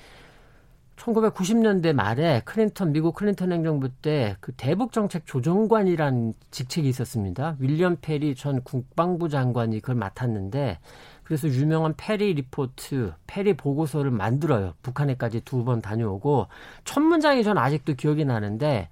1990년대 0.96 1.92
말에 1.92 2.40
클린턴 2.44 2.92
미국 2.92 3.14
클린턴 3.14 3.52
행정부 3.52 3.88
때 3.90 4.36
그 4.40 4.52
대북 4.56 4.92
정책 4.92 5.26
조정관이란 5.26 6.34
직책이 6.50 6.88
있었습니다. 6.88 7.56
윌리엄 7.58 7.96
페리 8.00 8.34
전 8.34 8.62
국방부 8.62 9.28
장관이 9.28 9.80
그걸 9.80 9.96
맡았는데 9.96 10.78
그래서 11.22 11.48
유명한 11.48 11.94
페리 11.96 12.32
리포트, 12.34 13.12
페리 13.26 13.54
보고서를 13.54 14.10
만들어요. 14.10 14.74
북한에까지 14.82 15.40
두 15.42 15.64
번 15.64 15.80
다녀오고 15.82 16.46
첫 16.84 17.00
문장이 17.00 17.42
전 17.44 17.58
아직도 17.58 17.94
기억이 17.94 18.24
나는데 18.24 18.88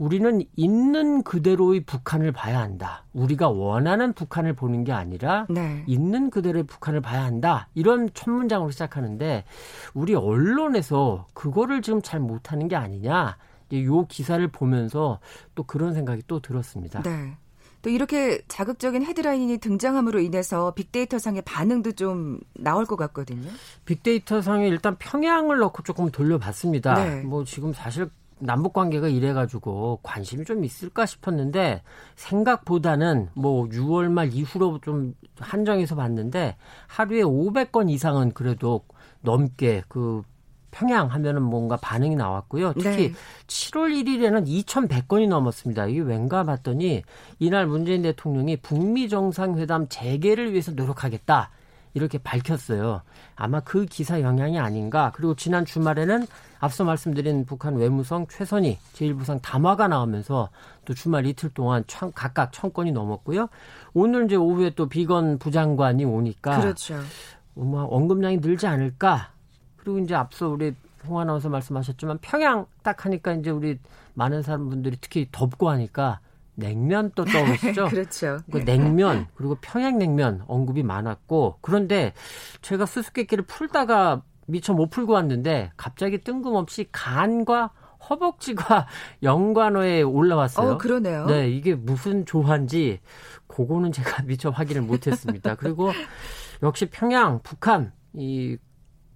우리는 0.00 0.42
있는 0.56 1.22
그대로의 1.22 1.80
북한을 1.80 2.32
봐야 2.32 2.58
한다. 2.60 3.04
우리가 3.12 3.50
원하는 3.50 4.14
북한을 4.14 4.54
보는 4.54 4.84
게 4.84 4.92
아니라 4.92 5.44
네. 5.50 5.84
있는 5.86 6.30
그대로의 6.30 6.64
북한을 6.64 7.02
봐야 7.02 7.22
한다. 7.22 7.68
이런 7.74 8.08
첫 8.14 8.30
문장으로 8.30 8.70
시작하는데 8.70 9.44
우리 9.92 10.14
언론에서 10.14 11.26
그거를 11.34 11.82
지금 11.82 12.00
잘 12.00 12.18
못하는 12.18 12.66
게 12.66 12.76
아니냐. 12.76 13.36
요 13.74 14.06
기사를 14.06 14.48
보면서 14.48 15.20
또 15.54 15.64
그런 15.64 15.92
생각이 15.92 16.22
또 16.26 16.40
들었습니다. 16.40 17.02
네. 17.02 17.36
또 17.82 17.90
이렇게 17.90 18.40
자극적인 18.48 19.04
헤드라인이 19.04 19.58
등장함으로 19.58 20.20
인해서 20.20 20.72
빅데이터 20.72 21.18
상의 21.18 21.42
반응도 21.42 21.92
좀 21.92 22.40
나올 22.54 22.86
것 22.86 22.96
같거든요. 22.96 23.50
빅데이터 23.84 24.40
상에 24.40 24.66
일단 24.66 24.96
평양을 24.98 25.58
넣고 25.58 25.82
조금 25.82 26.10
돌려봤습니다. 26.10 26.94
네. 26.94 27.20
뭐 27.20 27.44
지금 27.44 27.74
사실 27.74 28.08
남북 28.40 28.72
관계가 28.72 29.08
이래가지고 29.08 30.00
관심이 30.02 30.44
좀 30.44 30.64
있을까 30.64 31.06
싶었는데 31.06 31.82
생각보다는 32.16 33.28
뭐 33.34 33.68
6월 33.68 34.10
말 34.10 34.32
이후로 34.32 34.80
좀 34.82 35.14
한정해서 35.38 35.94
봤는데 35.94 36.56
하루에 36.86 37.22
500건 37.22 37.90
이상은 37.90 38.32
그래도 38.32 38.82
넘게 39.22 39.82
그 39.88 40.22
평양 40.70 41.08
하면은 41.08 41.42
뭔가 41.42 41.76
반응이 41.76 42.16
나왔고요. 42.16 42.74
특히 42.74 43.12
네. 43.12 43.12
7월 43.46 43.90
1일에는 44.04 44.46
2,100건이 44.46 45.28
넘었습니다. 45.28 45.86
이게 45.86 46.00
왠가 46.00 46.44
봤더니 46.44 47.02
이날 47.38 47.66
문재인 47.66 48.02
대통령이 48.02 48.56
북미 48.58 49.08
정상회담 49.08 49.88
재개를 49.88 50.52
위해서 50.52 50.72
노력하겠다. 50.72 51.50
이렇게 51.94 52.18
밝혔어요. 52.18 53.02
아마 53.36 53.60
그 53.60 53.86
기사 53.86 54.20
영향이 54.20 54.58
아닌가. 54.58 55.12
그리고 55.14 55.34
지난 55.34 55.64
주말에는 55.64 56.26
앞서 56.60 56.84
말씀드린 56.84 57.44
북한 57.46 57.76
외무성 57.76 58.26
최선희 58.28 58.78
제1부상 58.92 59.40
담화가 59.42 59.88
나오면서 59.88 60.50
또 60.84 60.94
주말 60.94 61.26
이틀 61.26 61.50
동안 61.50 61.84
천, 61.86 62.12
각각 62.12 62.52
천 62.52 62.72
건이 62.72 62.92
넘었고요. 62.92 63.48
오늘 63.94 64.26
이제 64.26 64.36
오후에 64.36 64.70
또 64.76 64.88
비건 64.88 65.38
부장관이 65.38 66.04
오니까 66.04 66.60
그렇죠. 66.60 67.00
뭐 67.54 67.84
언급량이 67.84 68.38
늘지 68.38 68.66
않을까. 68.66 69.30
그리고 69.76 69.98
이제 69.98 70.14
앞서 70.14 70.48
우리 70.48 70.74
홍 71.06 71.18
아나운서 71.18 71.48
말씀하셨지만 71.48 72.18
평양 72.20 72.66
딱 72.82 73.04
하니까 73.06 73.32
이제 73.32 73.50
우리 73.50 73.78
많은 74.14 74.42
사람분들이 74.42 74.98
특히 75.00 75.26
덥고 75.32 75.70
하니까 75.70 76.20
냉면 76.60 77.10
또 77.16 77.24
떠오르시죠? 77.26 77.88
그렇죠. 77.88 78.38
그 78.52 78.64
냉면 78.64 79.26
그리고 79.34 79.56
평양냉면 79.60 80.44
언급이 80.46 80.84
많았고 80.84 81.58
그런데 81.60 82.12
제가 82.62 82.86
수수께끼를 82.86 83.44
풀다가 83.44 84.22
미처 84.46 84.72
못 84.72 84.90
풀고 84.90 85.12
왔는데 85.14 85.72
갑자기 85.76 86.18
뜬금없이 86.18 86.88
간과 86.92 87.70
허벅지가 88.08 88.86
연관어에 89.22 90.02
올라왔어요. 90.02 90.72
어, 90.72 90.78
그러네요. 90.78 91.26
네, 91.26 91.48
이게 91.50 91.74
무슨 91.74 92.24
조화인지 92.24 93.00
그거는 93.46 93.92
제가 93.92 94.22
미처 94.24 94.50
확인을 94.50 94.82
못했습니다. 94.82 95.54
그리고 95.56 95.92
역시 96.62 96.86
평양, 96.86 97.40
북한 97.42 97.92
이 98.12 98.56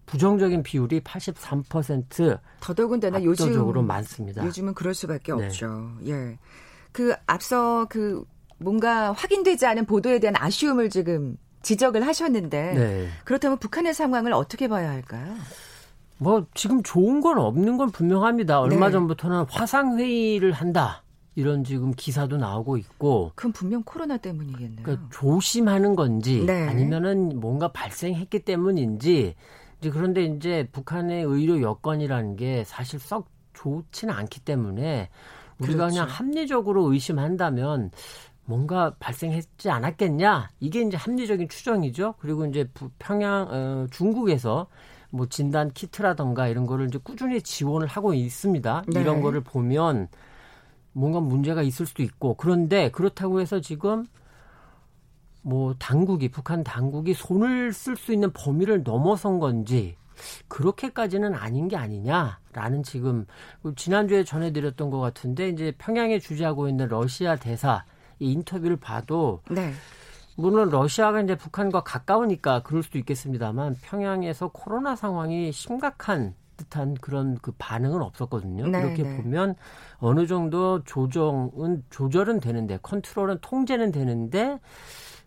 부정적인 0.06 0.62
비율이 0.62 1.00
83% 1.00 2.38
더더군다나 2.60 3.22
요즘 3.24 3.86
많습니다. 3.86 4.44
요즘은 4.44 4.74
그럴 4.74 4.92
수밖에 4.94 5.34
네. 5.34 5.46
없죠. 5.46 5.92
예. 6.06 6.38
그 6.94 7.12
앞서 7.26 7.86
그 7.90 8.24
뭔가 8.58 9.10
확인되지 9.10 9.66
않은 9.66 9.84
보도에 9.84 10.20
대한 10.20 10.36
아쉬움을 10.38 10.90
지금 10.90 11.36
지적을 11.62 12.06
하셨는데 12.06 12.74
네. 12.74 13.08
그렇다면 13.24 13.58
북한의 13.58 13.92
상황을 13.92 14.32
어떻게 14.32 14.68
봐야 14.68 14.90
할까요? 14.90 15.34
뭐 16.18 16.46
지금 16.54 16.84
좋은 16.84 17.20
건 17.20 17.38
없는 17.38 17.78
건 17.78 17.90
분명합니다. 17.90 18.60
얼마 18.60 18.86
네. 18.86 18.92
전부터는 18.92 19.46
화상 19.50 19.98
회의를 19.98 20.52
한다. 20.52 21.02
이런 21.34 21.64
지금 21.64 21.90
기사도 21.96 22.36
나오고 22.36 22.76
있고. 22.76 23.32
그럼 23.34 23.50
분명 23.50 23.82
코로나 23.82 24.16
때문이겠네요. 24.16 24.84
그러니까 24.84 25.08
조심하는 25.10 25.96
건지 25.96 26.44
네. 26.46 26.68
아니면은 26.68 27.40
뭔가 27.40 27.72
발생했기 27.72 28.44
때문인지 28.44 29.34
이제 29.80 29.90
그런데 29.90 30.22
이제 30.22 30.68
북한의 30.70 31.24
의료 31.24 31.60
여건이라는 31.60 32.36
게 32.36 32.62
사실 32.64 33.00
썩 33.00 33.26
좋지는 33.54 34.14
않기 34.14 34.44
때문에 34.44 35.10
우리가 35.58 35.76
그렇죠. 35.78 35.94
그냥 35.94 36.08
합리적으로 36.08 36.92
의심한다면 36.92 37.90
뭔가 38.46 38.94
발생했지 38.98 39.70
않았겠냐 39.70 40.50
이게 40.60 40.82
이제 40.82 40.96
합리적인 40.96 41.48
추정이죠. 41.48 42.14
그리고 42.18 42.44
이제 42.46 42.68
평양 42.98 43.46
어, 43.50 43.86
중국에서 43.90 44.66
뭐 45.10 45.26
진단 45.26 45.70
키트라던가 45.70 46.48
이런 46.48 46.66
거를 46.66 46.88
이제 46.88 46.98
꾸준히 47.02 47.40
지원을 47.40 47.86
하고 47.86 48.14
있습니다. 48.14 48.84
네. 48.88 49.00
이런 49.00 49.20
거를 49.20 49.40
보면 49.40 50.08
뭔가 50.92 51.20
문제가 51.20 51.62
있을 51.62 51.86
수도 51.86 52.02
있고 52.02 52.34
그런데 52.34 52.90
그렇다고 52.90 53.40
해서 53.40 53.60
지금 53.60 54.06
뭐 55.42 55.74
당국이 55.78 56.30
북한 56.30 56.64
당국이 56.64 57.14
손을 57.14 57.72
쓸 57.72 57.96
수 57.96 58.12
있는 58.12 58.32
범위를 58.32 58.82
넘어선 58.82 59.38
건지 59.38 59.96
그렇게까지는 60.48 61.34
아닌 61.34 61.68
게 61.68 61.76
아니냐라는 61.76 62.82
지금 62.84 63.26
지난주에 63.76 64.24
전해드렸던 64.24 64.90
것 64.90 65.00
같은데 65.00 65.48
이제 65.48 65.72
평양에 65.78 66.18
주재하고 66.18 66.68
있는 66.68 66.88
러시아 66.88 67.36
대사 67.36 67.84
이 68.18 68.32
인터뷰를 68.32 68.76
봐도 68.76 69.42
네. 69.50 69.72
물론 70.36 70.68
러시아가 70.68 71.20
이제 71.20 71.36
북한과 71.36 71.82
가까우니까 71.82 72.62
그럴 72.62 72.82
수도 72.82 72.98
있겠습니다만 72.98 73.76
평양에서 73.82 74.48
코로나 74.48 74.96
상황이 74.96 75.52
심각한 75.52 76.34
듯한 76.56 76.94
그런 76.94 77.36
그 77.38 77.52
반응은 77.58 78.00
없었거든요. 78.00 78.68
네, 78.68 78.78
이렇게 78.78 79.02
네. 79.02 79.16
보면 79.16 79.56
어느 79.98 80.26
정도 80.26 80.82
조정은 80.84 81.84
조절은 81.90 82.40
되는데 82.40 82.78
컨트롤은 82.82 83.38
통제는 83.40 83.92
되는데 83.92 84.60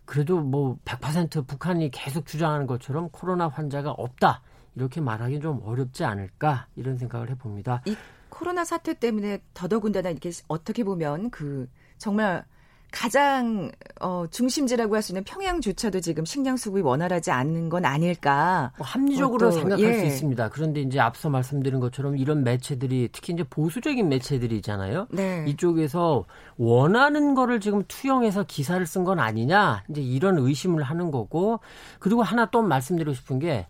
그래도 0.04 0.40
뭐 0.40 0.78
100% 0.84 1.46
북한이 1.46 1.90
계속 1.90 2.26
주장하는 2.26 2.66
것처럼 2.66 3.10
코로나 3.10 3.48
환자가 3.48 3.90
없다. 3.90 4.40
이렇게 4.78 5.00
말하기 5.00 5.40
좀 5.40 5.60
어렵지 5.64 6.04
않을까 6.04 6.66
이런 6.76 6.96
생각을 6.96 7.30
해봅니다. 7.30 7.82
이 7.84 7.96
코로나 8.28 8.64
사태 8.64 8.94
때문에 8.94 9.40
더더군다나 9.52 10.10
이렇게 10.10 10.30
어떻게 10.46 10.84
보면 10.84 11.30
그 11.30 11.68
정말 11.98 12.44
가장 12.90 13.70
어, 14.00 14.24
중심지라고 14.30 14.94
할 14.94 15.02
수 15.02 15.12
있는 15.12 15.22
평양조차도 15.24 16.00
지금 16.00 16.24
식량 16.24 16.56
수급이 16.56 16.80
원활하지 16.80 17.30
않는 17.30 17.68
건 17.68 17.84
아닐까. 17.84 18.72
뭐 18.78 18.86
합리적으로 18.86 19.50
또, 19.50 19.50
생각할 19.50 19.84
예. 19.84 19.98
수 19.98 20.04
있습니다. 20.06 20.48
그런데 20.48 20.80
이제 20.80 20.98
앞서 20.98 21.28
말씀드린 21.28 21.80
것처럼 21.80 22.16
이런 22.16 22.44
매체들이 22.44 23.10
특히 23.12 23.34
이제 23.34 23.44
보수적인 23.44 24.08
매체들이잖아요. 24.08 25.08
네. 25.10 25.44
이쪽에서 25.48 26.24
원하는 26.56 27.34
거를 27.34 27.60
지금 27.60 27.82
투영해서 27.88 28.44
기사를 28.44 28.84
쓴 28.86 29.04
건 29.04 29.20
아니냐. 29.20 29.82
이제 29.90 30.00
이런 30.00 30.38
의심을 30.38 30.82
하는 30.82 31.10
거고 31.10 31.60
그리고 31.98 32.22
하나 32.22 32.46
또 32.46 32.62
말씀드리고 32.62 33.12
싶은 33.12 33.38
게 33.38 33.66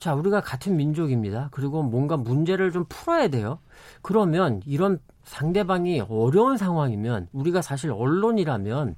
자, 0.00 0.14
우리가 0.14 0.40
같은 0.40 0.76
민족입니다. 0.76 1.48
그리고 1.52 1.82
뭔가 1.82 2.16
문제를 2.16 2.72
좀 2.72 2.86
풀어야 2.88 3.28
돼요. 3.28 3.58
그러면 4.02 4.62
이런 4.66 4.98
상대방이 5.24 6.00
어려운 6.08 6.56
상황이면 6.56 7.28
우리가 7.32 7.60
사실 7.62 7.92
언론이라면 7.92 8.96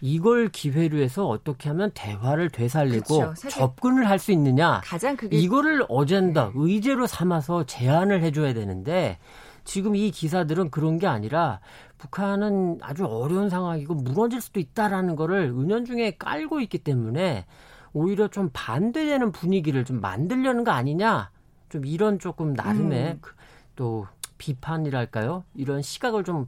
이걸 0.00 0.48
기회로 0.48 0.98
해서 0.98 1.26
어떻게 1.26 1.68
하면 1.70 1.90
대화를 1.94 2.50
되살리고 2.50 3.18
그렇죠. 3.18 3.48
접근을 3.48 4.08
할 4.08 4.18
수 4.18 4.32
있느냐. 4.32 4.80
가장 4.84 5.16
그게 5.16 5.36
이거를 5.36 5.84
어젠다, 5.88 6.46
네. 6.46 6.52
의제로 6.56 7.06
삼아서 7.06 7.64
제안을 7.66 8.22
해줘야 8.22 8.52
되는데 8.54 9.18
지금 9.64 9.94
이 9.94 10.10
기사들은 10.10 10.70
그런 10.70 10.98
게 10.98 11.06
아니라 11.06 11.60
북한은 11.98 12.78
아주 12.80 13.06
어려운 13.06 13.50
상황이고 13.50 13.94
무너질 13.94 14.40
수도 14.40 14.58
있다라는 14.60 15.14
거를 15.14 15.52
은연중에 15.56 16.12
깔고 16.18 16.60
있기 16.60 16.78
때문에 16.78 17.44
오히려 17.92 18.28
좀 18.28 18.50
반대되는 18.52 19.32
분위기를 19.32 19.84
좀 19.84 20.00
만들려는 20.00 20.64
거 20.64 20.70
아니냐. 20.70 21.30
좀 21.68 21.84
이런 21.84 22.18
조금 22.18 22.54
나름의 22.54 23.12
음. 23.12 23.20
그또 23.20 24.06
비판이랄까요? 24.38 25.44
이런 25.54 25.82
시각을 25.82 26.24
좀, 26.24 26.46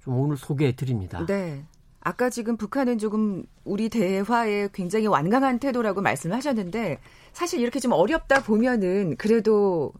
좀 0.00 0.18
오늘 0.18 0.36
소개해 0.36 0.74
드립니다. 0.74 1.24
네. 1.26 1.64
아까 2.00 2.30
지금 2.30 2.56
북한은 2.56 2.98
조금 2.98 3.44
우리 3.64 3.88
대화에 3.88 4.68
굉장히 4.72 5.06
완강한 5.06 5.58
태도라고 5.58 6.00
말씀하셨는데 6.00 7.00
사실 7.32 7.60
이렇게 7.60 7.80
좀 7.80 7.92
어렵다 7.92 8.42
보면은 8.42 9.16
그래도 9.16 9.92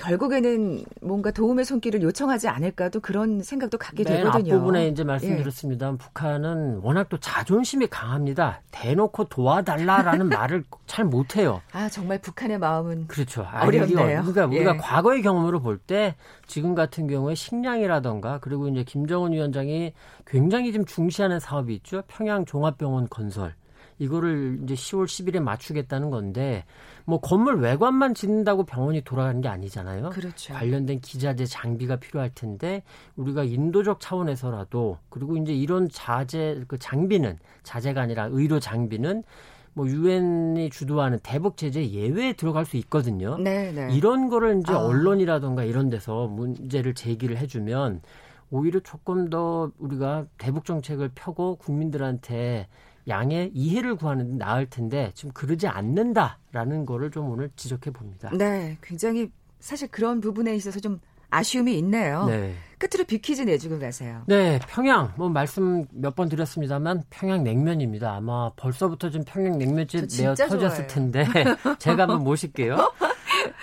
결국에는 0.00 0.82
뭔가 1.02 1.30
도움의 1.30 1.64
손길을 1.66 2.00
요청하지 2.02 2.48
않을까도 2.48 3.00
그런 3.00 3.42
생각도 3.42 3.76
갖게 3.76 4.02
네, 4.02 4.16
되거든요. 4.16 4.54
앞부분에 4.54 4.88
이제 4.88 5.04
말씀드렸습니다. 5.04 5.92
예. 5.92 5.96
북한은 5.98 6.78
워낙 6.82 7.08
또 7.10 7.18
자존심이 7.18 7.86
강합니다. 7.86 8.62
대놓고 8.70 9.24
도와달라라는 9.24 10.28
말을 10.30 10.64
잘 10.86 11.04
못해요. 11.04 11.60
아 11.72 11.88
정말 11.90 12.18
북한의 12.20 12.58
마음은 12.58 13.08
그렇죠. 13.08 13.46
어렵네요. 13.52 14.22
그러니까 14.22 14.46
우리가 14.46 14.74
예. 14.74 14.78
과거의 14.78 15.22
경험으로 15.22 15.60
볼 15.60 15.80
때 15.86 16.14
지금 16.46 16.74
같은 16.74 17.06
경우에 17.06 17.34
식량이라던가 17.34 18.38
그리고 18.40 18.68
이제 18.68 18.84
김정은 18.84 19.32
위원장이 19.32 19.92
굉장히 20.26 20.72
좀 20.72 20.84
중시하는 20.84 21.40
사업이 21.40 21.74
있죠. 21.76 22.02
평양 22.06 22.44
종합병원 22.44 23.08
건설. 23.08 23.54
이거를 23.98 24.60
이제 24.64 24.74
10월 24.74 25.04
10일에 25.04 25.40
맞추겠다는 25.40 26.10
건데 26.10 26.64
뭐 27.10 27.20
건물 27.20 27.56
외관만 27.56 28.14
짓는다고 28.14 28.62
병원이 28.64 29.00
돌아가는 29.02 29.40
게 29.40 29.48
아니잖아요. 29.48 30.10
그렇죠. 30.10 30.54
관련된 30.54 31.00
기자재 31.00 31.44
장비가 31.44 31.96
필요할 31.96 32.30
텐데 32.34 32.84
우리가 33.16 33.42
인도적 33.42 33.98
차원에서라도 33.98 34.98
그리고 35.08 35.36
이제 35.36 35.52
이런 35.52 35.88
자재 35.90 36.62
그 36.68 36.78
장비는 36.78 37.38
자재가 37.64 38.00
아니라 38.00 38.28
의료 38.30 38.60
장비는 38.60 39.24
뭐 39.72 39.88
유엔이 39.88 40.70
주도하는 40.70 41.18
대북 41.24 41.56
제재 41.56 41.90
예외에 41.90 42.32
들어갈 42.32 42.64
수 42.64 42.76
있거든요. 42.76 43.36
네, 43.38 43.72
네. 43.72 43.88
이런 43.92 44.28
거를 44.28 44.60
이제 44.60 44.72
아. 44.72 44.78
언론이라던가 44.78 45.64
이런 45.64 45.90
데서 45.90 46.28
문제를 46.28 46.94
제기를 46.94 47.38
해주면 47.38 48.02
오히려 48.50 48.78
조금 48.80 49.30
더 49.30 49.72
우리가 49.78 50.26
대북 50.38 50.64
정책을 50.64 51.10
펴고 51.16 51.56
국민들한테 51.56 52.68
양의 53.08 53.50
이해를 53.54 53.96
구하는 53.96 54.32
데 54.38 54.44
나을 54.44 54.66
텐데 54.68 55.10
지금 55.14 55.32
그러지 55.32 55.66
않는다라는 55.66 56.86
거를 56.86 57.10
좀 57.10 57.30
오늘 57.30 57.50
지적해 57.56 57.90
봅니다. 57.90 58.30
네, 58.36 58.76
굉장히 58.82 59.30
사실 59.58 59.88
그런 59.88 60.20
부분에 60.20 60.54
있어서 60.56 60.80
좀 60.80 61.00
아쉬움이 61.30 61.76
있네요. 61.78 62.26
네. 62.26 62.54
끝으로 62.78 63.04
빅퀴즈 63.06 63.42
내주고 63.42 63.78
가세요. 63.78 64.22
네, 64.26 64.58
평양 64.68 65.12
뭐 65.16 65.28
말씀 65.28 65.84
몇 65.92 66.14
번 66.16 66.28
드렸습니다만 66.28 67.02
평양 67.10 67.44
냉면입니다. 67.44 68.14
아마 68.14 68.50
벌써부터 68.56 69.10
좀 69.10 69.22
평양 69.24 69.56
냉면집 69.58 70.08
내어 70.18 70.34
터졌을 70.34 70.86
텐데 70.86 71.24
제가 71.78 72.02
한번 72.02 72.24
모실게요. 72.24 72.92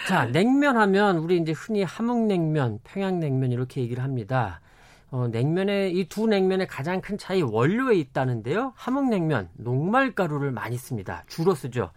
자, 0.07 0.25
냉면 0.25 0.77
하면 0.77 1.17
우리 1.17 1.37
이제 1.37 1.51
흔히 1.51 1.83
함흥냉면, 1.83 2.79
평양냉면 2.83 3.51
이렇게 3.51 3.81
얘기를 3.81 4.01
합니다. 4.03 4.61
어, 5.09 5.27
냉면의 5.29 5.93
이 5.97 6.07
두 6.09 6.27
냉면의 6.27 6.67
가장 6.67 6.99
큰 7.01 7.17
차이 7.17 7.41
원료에 7.41 7.95
있다는데요. 7.95 8.73
함흥냉면 8.75 9.49
녹말가루를 9.55 10.51
많이 10.51 10.77
씁니다. 10.77 11.23
주로 11.27 11.55
쓰죠. 11.55 11.91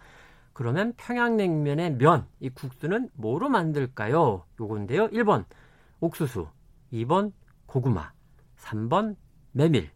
그러면 0.53 0.93
평양냉면의 0.97 1.95
면, 1.97 2.27
이 2.39 2.49
국수는 2.49 3.09
뭐로 3.13 3.49
만들까요? 3.49 4.45
요건데요. 4.59 5.09
1번 5.09 5.45
옥수수, 5.99 6.47
2번 6.93 7.31
고구마, 7.65 8.11
3번 8.57 9.15
메밀, 9.51 9.89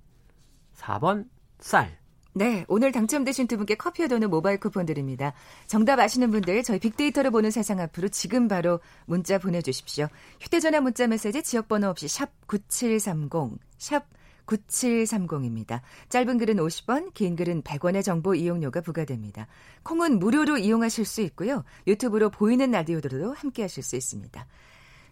4번 0.74 1.28
쌀. 1.60 1.98
네, 2.38 2.66
오늘 2.68 2.92
당첨되신 2.92 3.48
두 3.48 3.56
분께 3.56 3.76
커피와 3.76 4.10
도는 4.10 4.30
모바일 4.30 4.60
쿠폰 4.60 4.86
드립니다. 4.86 5.32
정답 5.68 6.00
아시는 6.00 6.32
분들 6.32 6.64
저희 6.64 6.80
빅데이터를 6.80 7.32
보는 7.32 7.50
세상 7.50 7.80
앞으로 7.80 8.10
지금 8.10 8.50
바로 8.50 8.82
문자 9.06 9.38
보내주십시오. 9.38 10.08
휴대전화 10.42 10.82
문자 10.82 11.08
메시지 11.08 11.42
지역번호 11.42 11.88
없이 11.88 12.10
샵 12.10 12.30
9730, 12.48 13.58
샵 13.78 14.06
9730입니다. 14.48 15.80
짧은 16.10 16.38
글은 16.38 16.58
50원, 16.58 17.14
긴 17.14 17.38
글은 17.38 17.62
100원의 17.62 18.04
정보 18.04 18.36
이용료가 18.36 18.82
부과됩니다. 18.82 19.48
콩은 19.84 20.20
무료로 20.20 20.58
이용하실 20.58 21.06
수 21.06 21.22
있고요. 21.22 21.64
유튜브로 21.88 22.32
보이는 22.32 22.70
라디오들도 22.70 23.34
함께 23.34 23.62
하실 23.62 23.82
수 23.82 23.96
있습니다. 23.96 24.46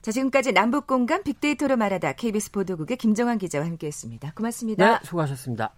자, 0.01 0.11
지금까지 0.11 0.51
남북공간 0.51 1.23
빅데이터로 1.23 1.77
말하다 1.77 2.13
KBS 2.13 2.51
보도국의 2.51 2.97
김정환 2.97 3.37
기자와 3.37 3.65
함께 3.65 3.87
했습니다. 3.87 4.33
고맙습니다. 4.35 4.99
네, 4.99 4.99
수고하셨습니다. 5.05 5.73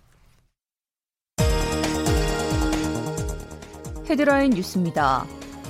헤드라인 4.10 4.52
뉴스입니다. 4.52 5.26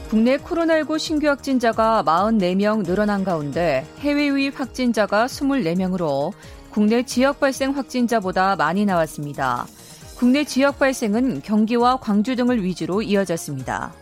국내 0.10 0.38
코로나19 0.38 1.00
신규 1.00 1.28
확진자가 1.28 2.04
44명 2.06 2.86
늘어난 2.86 3.24
가운데 3.24 3.86
해외 4.00 4.28
유입 4.28 4.60
확진자가 4.60 5.26
24명으로 5.26 6.32
국내 6.70 7.04
지역 7.04 7.40
발생 7.40 7.72
확진자보다 7.72 8.56
많이 8.56 8.86
나왔습니다. 8.86 9.66
국내 10.18 10.44
지역 10.44 10.80
발생은 10.80 11.42
경기와 11.42 11.98
광주 11.98 12.36
등을 12.36 12.64
위주로 12.64 13.02
이어졌습니다. 13.02 13.94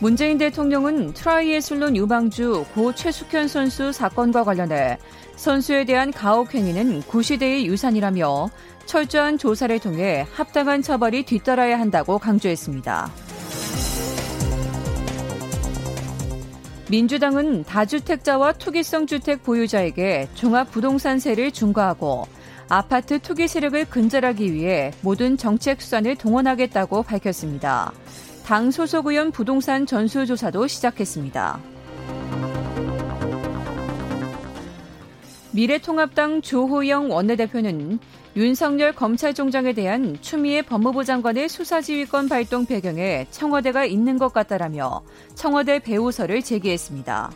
문재인 0.00 0.38
대통령은 0.38 1.12
트라이애슬론 1.14 1.96
유망주 1.96 2.66
고 2.74 2.94
최숙현 2.94 3.48
선수 3.48 3.92
사건과 3.92 4.44
관련해 4.44 4.98
선수에 5.34 5.84
대한 5.84 6.12
가혹 6.12 6.54
행위는 6.54 7.02
구시대의 7.02 7.66
유산이라며 7.66 8.48
철저한 8.88 9.36
조사를 9.36 9.78
통해 9.80 10.26
합당한 10.32 10.80
처벌이 10.80 11.22
뒤따라야 11.22 11.78
한다고 11.78 12.18
강조했습니다. 12.18 13.10
민주당은 16.90 17.64
다주택자와 17.64 18.54
투기성 18.54 19.06
주택 19.06 19.42
보유자에게 19.42 20.30
종합부동산세를 20.34 21.52
중과하고 21.52 22.26
아파트 22.70 23.18
투기 23.18 23.46
세력을 23.46 23.84
근절하기 23.84 24.54
위해 24.54 24.92
모든 25.02 25.36
정책 25.36 25.82
수단을 25.82 26.16
동원하겠다고 26.16 27.02
밝혔습니다. 27.02 27.92
당 28.46 28.70
소속 28.70 29.08
의원 29.08 29.32
부동산 29.32 29.84
전수조사도 29.84 30.66
시작했습니다. 30.66 31.60
미래통합당 35.52 36.40
조호영 36.40 37.10
원내대표는 37.10 37.98
윤석열 38.38 38.92
검찰총장에 38.92 39.72
대한 39.72 40.16
추미애 40.20 40.62
법무부 40.62 41.04
장관의 41.04 41.48
수사지휘권 41.48 42.28
발동 42.28 42.66
배경에 42.66 43.26
청와대가 43.32 43.84
있는 43.84 44.16
것 44.16 44.32
같다라며 44.32 45.02
청와대 45.34 45.80
배우설을 45.80 46.42
제기했습니다. 46.42 47.32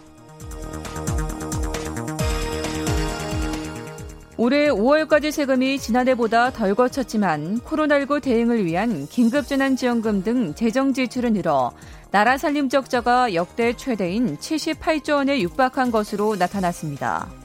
올해 4.37 4.69
5월까지 4.69 5.33
세금이 5.33 5.81
지난해보다 5.81 6.53
덜 6.53 6.77
거쳤지만 6.77 7.59
코로나19 7.59 8.23
대응을 8.23 8.65
위한 8.65 9.09
긴급재난지원금 9.09 10.23
등 10.23 10.55
재정 10.55 10.93
지출은 10.93 11.33
늘어 11.33 11.73
나라 12.13 12.39
살림 12.39 12.69
적자가 12.69 13.35
역대 13.35 13.73
최대인 13.73 14.37
78조 14.37 15.17
원에 15.17 15.41
육박한 15.41 15.91
것으로 15.91 16.37
나타났습니다. 16.37 17.42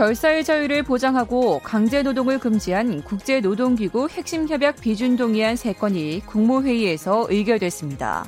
결사의 0.00 0.44
자유를 0.44 0.82
보장하고 0.82 1.58
강제 1.58 2.02
노동을 2.02 2.38
금지한 2.38 3.02
국제노동기구 3.02 4.08
핵심 4.08 4.48
협약 4.48 4.80
비준 4.80 5.14
동의안 5.14 5.56
3건이 5.56 6.24
국무회의에서 6.24 7.26
의결됐습니다. 7.28 8.24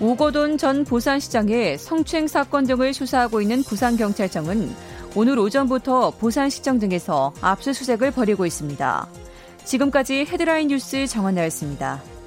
우거돈 0.00 0.56
전 0.56 0.84
부산시장의 0.84 1.78
성추행 1.78 2.28
사건 2.28 2.64
등을 2.64 2.94
수사하고 2.94 3.40
있는 3.40 3.64
부산경찰청은 3.64 4.72
오늘 5.16 5.36
오전부터 5.40 6.12
부산시청 6.12 6.78
등에서 6.78 7.32
압수수색을 7.40 8.12
벌이고 8.12 8.46
있습니다. 8.46 9.08
지금까지 9.64 10.26
헤드라인 10.30 10.68
뉴스 10.68 11.08
정원나였습니다. 11.08 12.17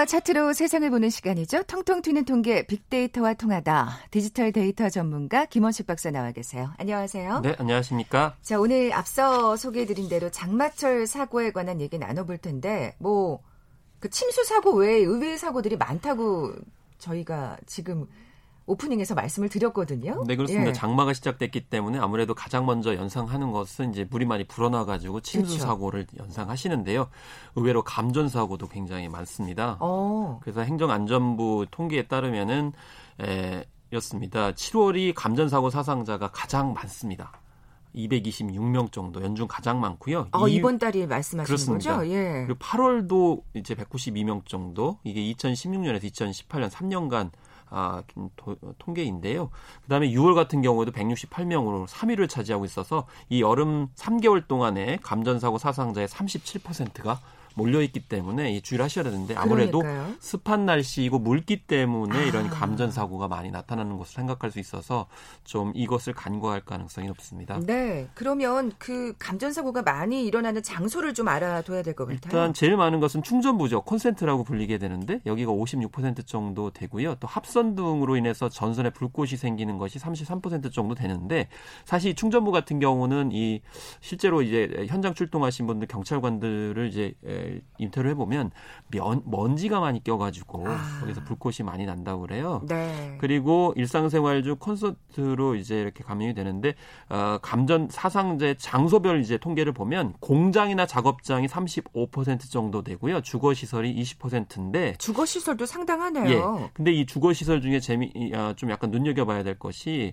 데이터와 0.00 0.06
차트로 0.06 0.52
세상을 0.54 0.88
보는 0.88 1.10
시간이죠. 1.10 1.64
통통 1.64 2.00
튀는 2.00 2.24
통계 2.24 2.66
빅데이터와 2.66 3.34
통하다. 3.34 3.98
디지털 4.10 4.50
데이터 4.50 4.88
전문가 4.88 5.44
김원식 5.44 5.86
박사 5.86 6.10
나와 6.10 6.32
계세요. 6.32 6.72
안녕하세요. 6.78 7.40
네, 7.40 7.54
안녕하십니까? 7.58 8.36
자, 8.40 8.58
오늘 8.58 8.92
앞서 8.94 9.56
소개해 9.56 9.84
드린 9.84 10.08
대로 10.08 10.30
장마철 10.30 11.06
사고에 11.06 11.52
관한 11.52 11.80
얘기 11.82 11.98
나눠 11.98 12.24
볼 12.24 12.38
텐데, 12.38 12.94
뭐, 12.98 13.42
그 13.98 14.08
침수 14.08 14.44
사고 14.44 14.72
외에 14.72 15.00
의외의 15.00 15.36
사고들이 15.36 15.76
많다고 15.76 16.54
저희가 16.98 17.58
지금 17.66 18.06
오프닝에서 18.66 19.14
말씀을 19.14 19.48
드렸거든요. 19.48 20.22
네, 20.26 20.36
그렇습니다. 20.36 20.68
예. 20.68 20.72
장마가 20.72 21.12
시작됐기 21.12 21.62
때문에 21.68 21.98
아무래도 21.98 22.34
가장 22.34 22.66
먼저 22.66 22.94
연상하는 22.94 23.50
것은 23.52 23.90
이제 23.90 24.06
물이 24.08 24.26
많이 24.26 24.44
불어나 24.44 24.84
가지고 24.84 25.20
침수 25.20 25.54
그렇죠. 25.54 25.66
사고를 25.66 26.06
연상하시는데요. 26.18 27.08
의외로 27.56 27.82
감전 27.82 28.28
사고도 28.28 28.68
굉장히 28.68 29.08
많습니다. 29.08 29.76
어, 29.80 30.38
그래서 30.42 30.60
행정안전부 30.62 31.66
통계에 31.70 32.06
따르면은 32.06 32.72
에, 33.20 33.64
였습니다. 33.94 34.52
7월이 34.52 35.14
감전 35.16 35.48
사고 35.48 35.68
사상자가 35.70 36.28
가장 36.30 36.72
많습니다. 36.74 37.32
226명 37.96 38.92
정도 38.92 39.20
연중 39.22 39.48
가장 39.48 39.80
많고요. 39.80 40.28
어 40.30 40.46
이- 40.48 40.54
이번 40.54 40.78
달이 40.78 41.06
말씀하시는 41.08 41.44
그렇습니다. 41.44 41.96
거죠? 41.96 42.08
예. 42.12 42.44
그리고 42.46 42.58
8월도 42.60 43.42
이제 43.54 43.74
192명 43.74 44.46
정도 44.46 44.98
이게 45.02 45.20
2016년에서 45.34 46.04
2018년 46.04 46.70
3년간 46.70 47.30
아, 47.70 48.02
도- 48.36 48.56
통계인데요. 48.78 49.50
그다음에 49.82 50.10
6월 50.10 50.34
같은 50.34 50.60
경우에도 50.62 50.92
168명으로 50.92 51.86
3위를 51.86 52.28
차지하고 52.28 52.64
있어서 52.64 53.06
이 53.28 53.40
여름 53.40 53.88
3개월 53.96 54.46
동안에 54.46 54.98
감전사고 55.02 55.58
사상자의 55.58 56.08
37%가 56.08 57.20
몰려있기 57.60 58.00
때문에 58.00 58.52
이 58.52 58.60
주의를 58.62 58.84
하셔야 58.84 59.04
되는데 59.04 59.34
아무래도 59.34 59.80
그러니까요. 59.80 60.14
습한 60.20 60.66
날씨이고 60.66 61.18
물기 61.18 61.66
때문에 61.66 62.26
이런 62.26 62.46
아. 62.46 62.50
감전 62.50 62.90
사고가 62.90 63.28
많이 63.28 63.50
나타나는 63.50 63.98
것으로 63.98 64.14
생각할 64.14 64.50
수 64.50 64.58
있어서 64.58 65.06
좀 65.44 65.72
이것을 65.74 66.12
간과할 66.14 66.62
가능성이 66.62 67.06
높습니다. 67.08 67.60
네. 67.66 68.08
그러면 68.14 68.72
그 68.78 69.14
감전 69.18 69.52
사고가 69.52 69.82
많이 69.82 70.24
일어나는 70.24 70.62
장소를 70.62 71.14
좀 71.14 71.28
알아둬야 71.28 71.82
될 71.82 71.94
것 71.94 72.04
같아요. 72.06 72.20
일단 72.24 72.54
제일 72.54 72.76
많은 72.76 73.00
것은 73.00 73.22
충전부죠. 73.22 73.82
콘센트라고 73.82 74.44
불리게 74.44 74.78
되는데 74.78 75.20
여기가 75.26 75.52
56% 75.52 76.26
정도 76.26 76.70
되고요. 76.70 77.16
또 77.16 77.26
합선 77.26 77.74
등으로 77.74 78.16
인해서 78.16 78.48
전선에 78.48 78.90
불꽃이 78.90 79.30
생기는 79.30 79.76
것이 79.78 79.98
33% 79.98 80.72
정도 80.72 80.94
되는데 80.94 81.48
사실 81.84 82.14
충전부 82.14 82.52
같은 82.52 82.78
경우는 82.78 83.30
이 83.32 83.60
실제로 84.00 84.42
이제 84.42 84.86
현장 84.88 85.14
출동하신 85.14 85.66
분들 85.66 85.88
경찰관들을 85.88 86.88
이제 86.88 87.12
에, 87.50 87.60
인터뷰를 87.78 88.10
해보면 88.12 88.50
면, 88.88 89.22
먼지가 89.24 89.80
많이 89.80 90.02
껴가지고 90.02 90.68
아. 90.68 91.00
거기서 91.00 91.24
불꽃이 91.24 91.56
많이 91.64 91.86
난다고 91.86 92.22
그래요. 92.22 92.62
네. 92.68 93.16
그리고 93.20 93.72
일상생활 93.76 94.42
중 94.42 94.56
콘서트로 94.58 95.54
이제 95.56 95.80
이렇게 95.80 96.04
감염이 96.04 96.34
되는데 96.34 96.74
어, 97.08 97.38
감전 97.42 97.88
사상자 97.90 98.54
장소별 98.54 99.20
이제 99.20 99.38
통계를 99.38 99.72
보면 99.72 100.14
공장이나 100.20 100.86
작업장이 100.86 101.46
35% 101.46 102.50
정도 102.50 102.82
되고요. 102.82 103.20
주거 103.22 103.54
시설이 103.54 103.94
20%인데 103.94 104.94
주거 104.98 105.26
시설도 105.26 105.66
상당하네요. 105.66 106.58
예. 106.60 106.70
근데 106.74 106.92
이 106.92 107.06
주거 107.06 107.32
시설 107.32 107.60
중에 107.60 107.80
재미 107.80 108.12
아, 108.34 108.54
좀 108.56 108.70
약간 108.70 108.90
눈여겨 108.90 109.24
봐야 109.24 109.42
될 109.42 109.58
것이 109.58 110.12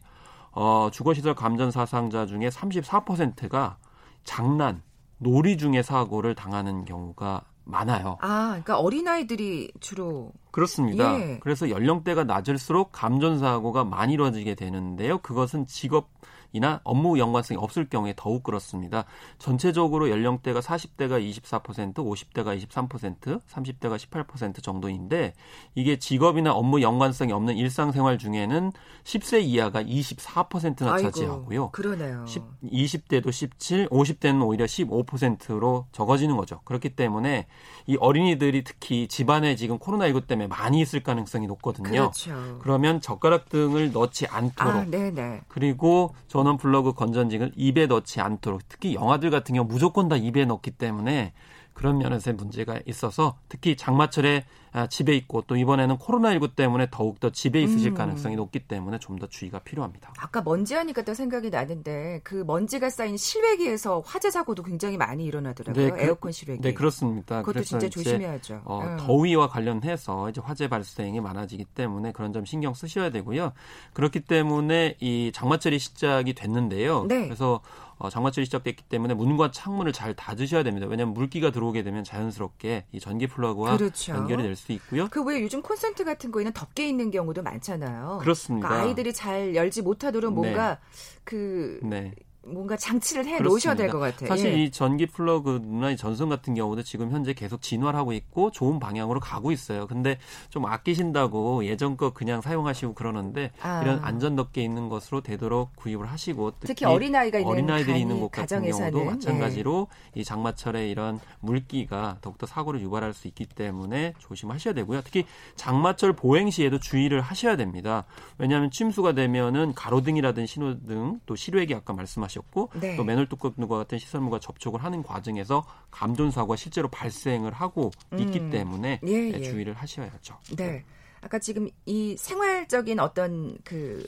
어, 0.51 0.89
주거 0.91 1.13
시설 1.13 1.35
감전 1.35 1.71
사상자 1.71 2.25
중에 2.25 2.49
34%가 2.49 3.77
장난, 4.23 4.81
놀이 5.17 5.57
중에 5.57 5.81
사고를 5.81 6.35
당하는 6.35 6.85
경우가 6.85 7.43
많아요. 7.63 8.17
아, 8.21 8.47
그러니까 8.49 8.79
어린아이들이 8.79 9.71
주로 9.79 10.31
그렇습니다. 10.51 11.19
예. 11.19 11.39
그래서 11.41 11.69
연령대가 11.69 12.23
낮을수록 12.23 12.91
감전 12.91 13.39
사고가 13.39 13.83
많이 13.83 14.13
이루어지게 14.13 14.55
되는데요. 14.55 15.19
그것은 15.19 15.67
직업 15.67 16.09
이나 16.53 16.81
업무 16.83 17.19
연관성이 17.19 17.57
없을 17.59 17.87
경우에 17.89 18.13
더욱 18.15 18.43
그렇습니다. 18.43 19.05
전체적으로 19.39 20.09
연령대가 20.09 20.59
40대가 20.59 21.21
24%, 21.21 21.93
50대가 21.95 22.59
23%, 22.59 23.41
30대가 23.47 23.97
18% 23.97 24.63
정도인데 24.63 25.33
이게 25.75 25.97
직업이나 25.97 26.53
업무 26.53 26.81
연관성이 26.81 27.31
없는 27.31 27.57
일상생활 27.57 28.17
중에는 28.17 28.71
10세 29.03 29.43
이하가 29.43 29.83
24%나 29.83 30.93
아이고, 30.93 31.11
차지하고요. 31.11 31.71
그러네요. 31.71 32.25
10, 32.25 32.43
20대도 32.63 33.31
17, 33.31 33.89
50대는 33.89 34.45
오히려 34.45 34.65
15%로 34.65 35.87
적어지는 35.91 36.37
거죠. 36.37 36.61
그렇기 36.63 36.89
때문에 36.89 37.47
이 37.87 37.97
어린이들이 37.99 38.63
특히 38.63 39.07
집안에 39.07 39.55
지금 39.55 39.79
코로나19 39.79 40.27
때문에 40.27 40.47
많이 40.47 40.81
있을 40.81 41.01
가능성이 41.03 41.47
높거든요. 41.47 41.89
그렇죠. 41.89 42.59
그러면 42.61 42.99
젓가락 43.01 43.49
등을 43.49 43.91
넣지 43.91 44.27
않도록 44.27 44.73
아, 44.75 44.85
네, 44.85 45.11
네. 45.11 45.41
그리고 45.47 46.13
전원 46.37 46.57
플러그 46.57 46.93
건전징을 46.93 47.53
입에 47.55 47.87
넣지 47.87 48.21
않도록 48.21 48.61
특히 48.69 48.93
영화들 48.93 49.31
같은 49.31 49.55
경우 49.55 49.67
무조건 49.67 50.07
다 50.07 50.15
입에 50.15 50.45
넣기 50.45 50.69
때문에 50.69 51.33
그런 51.77 51.99
면에서의 51.99 52.35
문제가 52.35 52.79
있어서 52.87 53.37
특히 53.49 53.77
장마철에 53.77 54.45
아, 54.71 54.87
집에 54.87 55.15
있고 55.15 55.43
또 55.47 55.55
이번에는 55.55 55.97
코로나19 55.97 56.55
때문에 56.55 56.87
더욱더 56.91 57.29
집에 57.31 57.61
있으실 57.61 57.91
음. 57.91 57.95
가능성이 57.95 58.35
높기 58.35 58.59
때문에 58.59 58.99
좀 58.99 59.17
더 59.17 59.25
주의가 59.25 59.59
필요합니다. 59.59 60.13
아까 60.19 60.41
먼지 60.43 60.75
하니까 60.75 61.01
또 61.01 61.15
생각이 61.15 61.49
나는데 61.49 62.21
그 62.23 62.43
먼지가 62.45 62.91
쌓인 62.91 63.17
실외기에서 63.17 64.03
화재 64.05 64.29
사고도 64.29 64.61
굉장히 64.61 64.95
많이 64.95 65.25
일어나더라고요. 65.25 65.85
네, 65.85 65.91
그, 65.91 66.01
에어컨 66.01 66.31
실외기. 66.31 66.61
네, 66.61 66.73
그렇습니다. 66.73 67.41
그것도 67.41 67.63
진짜 67.63 67.89
조심해야죠. 67.89 68.61
어, 68.65 68.81
음. 68.83 68.97
더위와 68.99 69.49
관련해서 69.49 70.29
이제 70.29 70.39
화재 70.43 70.67
발생이 70.67 71.19
많아지기 71.19 71.65
때문에 71.65 72.11
그런 72.11 72.31
점 72.31 72.45
신경 72.45 72.75
쓰셔야 72.75 73.09
되고요. 73.09 73.53
그렇기 73.93 74.19
때문에 74.19 74.97
이 74.99 75.31
장마철이 75.33 75.79
시작이 75.79 76.33
됐는데요. 76.33 77.05
네. 77.05 77.23
그래서 77.23 77.61
어, 77.99 78.09
장마철이 78.09 78.45
시작됐기 78.45 78.83
때문에 78.83 79.13
문과 79.13 79.49
창문을 79.51 79.91
잘 79.93 80.13
닫으셔야 80.15 80.63
됩니다. 80.63 80.85
왜냐하면 80.87 81.13
물기가 81.13 81.51
들어오게 81.51 81.83
되면 81.83 82.03
자연스럽게 82.03 82.85
이 82.91 82.99
전기 82.99 83.27
플러그와 83.27 83.77
그렇죠. 83.77 84.13
연결이 84.13 84.43
될 84.43 84.55
수 84.55 84.71
있고요. 84.73 85.07
그 85.09 85.23
왜 85.27 85.41
요즘 85.41 85.61
콘센트 85.61 86.03
같은 86.05 86.31
거에는 86.31 86.53
덮개 86.53 86.87
있는 86.87 87.11
경우도 87.11 87.43
많잖아요. 87.43 88.19
그렇습니다. 88.21 88.67
그러니까 88.69 88.87
아이들이 88.89 89.13
잘 89.13 89.55
열지 89.55 89.81
못하도록 89.81 90.33
뭔가 90.33 90.75
네. 90.75 90.79
그 91.23 91.79
네. 91.83 92.13
뭔가 92.47 92.77
장치를 92.77 93.25
해 93.25 93.39
놓으셔야 93.39 93.75
될 93.75 93.89
것 93.89 93.99
같아요. 93.99 94.27
사실 94.27 94.53
예. 94.53 94.63
이 94.63 94.71
전기 94.71 95.05
플러그나 95.05 95.91
이 95.91 95.97
전선 95.97 96.29
같은 96.29 96.53
경우도 96.53 96.83
지금 96.83 97.11
현재 97.11 97.33
계속 97.33 97.61
진화를 97.61 97.97
하고 97.99 98.13
있고 98.13 98.51
좋은 98.51 98.79
방향으로 98.79 99.19
가고 99.19 99.51
있어요. 99.51 99.87
근데 99.87 100.17
좀 100.49 100.65
아끼신다고 100.65 101.65
예전 101.65 101.97
거 101.97 102.11
그냥 102.13 102.41
사용하시고 102.41 102.93
그러는데 102.93 103.51
아. 103.61 103.81
이런 103.81 103.99
안전 104.03 104.35
덮개 104.35 104.61
있는 104.63 104.87
것으로 104.89 105.21
되도록 105.21 105.75
구입을 105.75 106.05
하시고 106.07 106.51
특히, 106.59 106.67
특히 106.67 106.85
어린아이가 106.85 107.39
있는 107.39 107.51
어린아이들이 107.51 107.99
있는 108.01 108.19
곳 108.19 108.31
같은 108.31 108.63
경우도 108.63 109.03
마찬가지로 109.03 109.87
예. 110.15 110.21
이 110.21 110.23
장마철에 110.23 110.87
이런 110.89 111.19
물기가 111.39 112.17
더욱더 112.21 112.45
사고를 112.45 112.81
유발할 112.81 113.13
수 113.13 113.27
있기 113.27 113.45
때문에 113.45 114.13
조심하셔야 114.19 114.73
되고요. 114.73 115.01
특히 115.03 115.25
장마철 115.55 116.13
보행 116.13 116.49
시에도 116.49 116.79
주의를 116.79 117.21
하셔야 117.21 117.55
됩니다. 117.57 118.05
왜냐하면 118.37 118.71
침수가 118.71 119.13
되면은 119.13 119.73
가로등이라든 119.73 120.45
신호등 120.45 121.19
또 121.25 121.35
실외기 121.35 121.75
아까 121.75 121.93
말씀하신 121.93 122.36
하셨고 122.37 122.69
네. 122.79 122.95
또 122.95 123.03
맨홀 123.03 123.27
뚜껑과 123.29 123.77
같은 123.77 123.97
시설물과 123.97 124.39
접촉을 124.39 124.83
하는 124.83 125.03
과정에서 125.03 125.65
감전 125.91 126.31
사고가 126.31 126.55
실제로 126.55 126.87
발생을 126.87 127.53
하고 127.53 127.91
음. 128.13 128.19
있기 128.19 128.49
때문에 128.49 128.99
예, 129.05 129.31
예. 129.33 129.41
주의를 129.41 129.73
하셔야죠. 129.73 130.37
네. 130.55 130.83
아까 131.21 131.39
지금 131.39 131.67
이 131.85 132.15
생활적인 132.17 132.99
어떤 132.99 133.57
그 133.63 134.05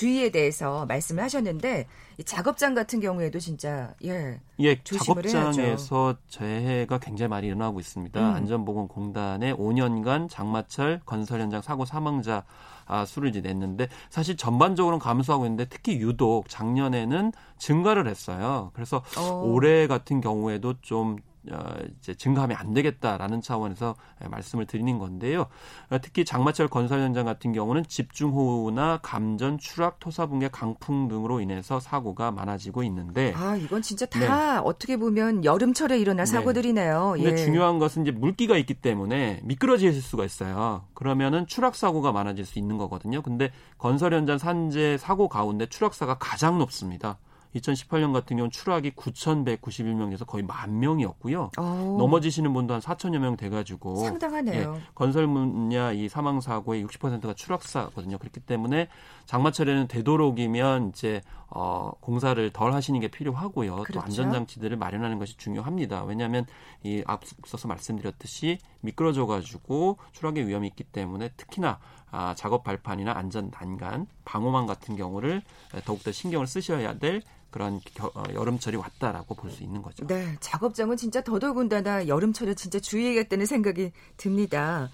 주의에 0.00 0.30
대해서 0.30 0.86
말씀을 0.86 1.22
하셨는데 1.24 1.86
이 2.16 2.24
작업장 2.24 2.74
같은 2.74 3.00
경우에도 3.00 3.38
진짜 3.38 3.92
예, 4.02 4.40
예 4.58 4.82
작업장에서 4.82 5.60
해야죠. 5.60 6.16
재해가 6.26 6.96
굉장히 7.00 7.28
많이 7.28 7.48
일어나고 7.48 7.80
있습니다. 7.80 8.18
음. 8.18 8.34
안전보건공단의 8.34 9.54
5년간 9.56 10.30
장마철 10.30 11.02
건설 11.04 11.42
현장 11.42 11.60
사고 11.60 11.84
사망자 11.84 12.44
아, 12.86 13.04
수를 13.04 13.28
이제 13.28 13.42
냈는데 13.42 13.88
사실 14.08 14.38
전반적으로는 14.38 15.00
감소하고 15.00 15.44
있는데 15.44 15.66
특히 15.66 15.98
유독 15.98 16.48
작년에는 16.48 17.32
증가를 17.58 18.08
했어요. 18.08 18.70
그래서 18.72 19.02
오. 19.18 19.20
어. 19.20 19.42
올해 19.44 19.86
같은 19.86 20.22
경우에도 20.22 20.80
좀 20.80 21.18
어, 21.50 21.74
이제 21.98 22.14
증가하면 22.14 22.56
안 22.56 22.74
되겠다라는 22.74 23.40
차원에서 23.40 23.94
말씀을 24.30 24.66
드리는 24.66 24.98
건데요. 24.98 25.46
어, 25.90 25.98
특히 26.00 26.24
장마철 26.24 26.68
건설 26.68 27.00
현장 27.00 27.24
같은 27.24 27.52
경우는 27.52 27.84
집중호우나 27.86 28.98
감전, 29.02 29.58
추락, 29.58 30.00
토사붕괴, 30.00 30.48
강풍 30.48 31.08
등으로 31.08 31.40
인해서 31.40 31.80
사고가 31.80 32.30
많아지고 32.30 32.82
있는데 32.84 33.32
아 33.36 33.56
이건 33.56 33.82
진짜 33.82 34.06
다 34.06 34.54
네. 34.54 34.60
어떻게 34.64 34.96
보면 34.96 35.44
여름철에 35.44 35.98
일어날 35.98 36.26
네. 36.26 36.32
사고들이네요. 36.32 37.14
근데 37.16 37.30
예. 37.30 37.36
중요한 37.36 37.78
것은 37.78 38.02
이제 38.02 38.10
물기가 38.10 38.56
있기 38.58 38.74
때문에 38.74 39.40
미끄러질 39.44 39.92
수가 40.00 40.24
있어요. 40.24 40.84
그러면은 40.94 41.46
추락 41.46 41.74
사고가 41.74 42.12
많아질 42.12 42.44
수 42.44 42.58
있는 42.58 42.76
거거든요. 42.76 43.22
근데 43.22 43.50
건설 43.78 44.12
현장 44.14 44.38
산재 44.38 44.98
사고 44.98 45.28
가운데 45.28 45.66
추락사가 45.66 46.18
가장 46.18 46.58
높습니다. 46.58 47.18
2018년 47.54 48.12
같은 48.12 48.36
경우는 48.36 48.50
추락이 48.50 48.92
9,191명에서 48.92 50.26
거의 50.26 50.44
만 50.44 50.78
명이었고요. 50.78 51.50
오. 51.58 51.60
어. 51.60 51.96
넘어지시는 51.98 52.52
분도 52.52 52.74
한 52.74 52.80
4천여 52.80 53.18
명 53.18 53.36
돼가지고 53.36 53.96
상당하네요. 53.96 54.74
예, 54.76 54.80
건설 54.94 55.26
분야 55.26 55.92
이 55.92 56.08
사망 56.08 56.40
사고의 56.40 56.84
60%가 56.86 57.34
추락사거든요. 57.34 58.18
그렇기 58.18 58.40
때문에 58.40 58.88
장마철에는 59.26 59.88
되도록이면 59.88 60.90
이제 60.90 61.22
어, 61.48 61.90
공사를 62.00 62.50
덜 62.52 62.72
하시는 62.72 62.98
게 63.00 63.08
필요하고요. 63.08 63.74
그렇죠. 63.76 63.92
또 63.94 64.00
안전 64.00 64.32
장치들을 64.32 64.76
마련하는 64.76 65.18
것이 65.18 65.36
중요합니다. 65.36 66.04
왜냐하면 66.04 66.46
이 66.84 67.02
앞서서 67.06 67.66
말씀드렸듯이 67.66 68.58
미끄러져가지고 68.80 69.98
추락의 70.12 70.46
위험이 70.46 70.68
있기 70.68 70.84
때문에 70.84 71.30
특히나 71.36 71.80
아, 72.12 72.34
작업 72.34 72.64
발판이나 72.64 73.12
안전 73.12 73.50
난간, 73.50 74.06
방호망 74.24 74.66
같은 74.66 74.96
경우를 74.96 75.42
더욱더 75.84 76.10
신경을 76.10 76.46
쓰셔야 76.46 76.98
될 76.98 77.22
그런 77.50 77.80
겨, 77.94 78.10
어, 78.14 78.22
여름철이 78.32 78.76
왔다라고 78.76 79.34
볼 79.34 79.50
수 79.50 79.62
있는 79.62 79.82
거죠. 79.82 80.06
네, 80.06 80.36
작업장은 80.40 80.96
진짜 80.96 81.22
더더군다나 81.22 82.06
여름철에 82.08 82.54
진짜 82.54 82.78
주의해야겠다는 82.78 83.46
생각이 83.46 83.92
듭니다. 84.16 84.88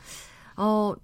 어, 0.57 0.95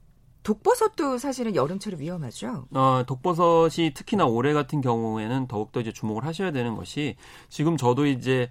독버섯도 0.42 1.18
사실은 1.18 1.54
여름철에 1.54 1.98
위험하죠. 1.98 2.66
어, 2.72 3.04
독버섯이 3.06 3.92
특히나 3.94 4.26
올해 4.26 4.52
같은 4.52 4.80
경우에는 4.80 5.46
더욱더 5.46 5.80
이제 5.80 5.92
주목을 5.92 6.24
하셔야 6.24 6.50
되는 6.50 6.74
것이 6.74 7.16
지금 7.48 7.76
저도 7.76 8.06
이제 8.06 8.50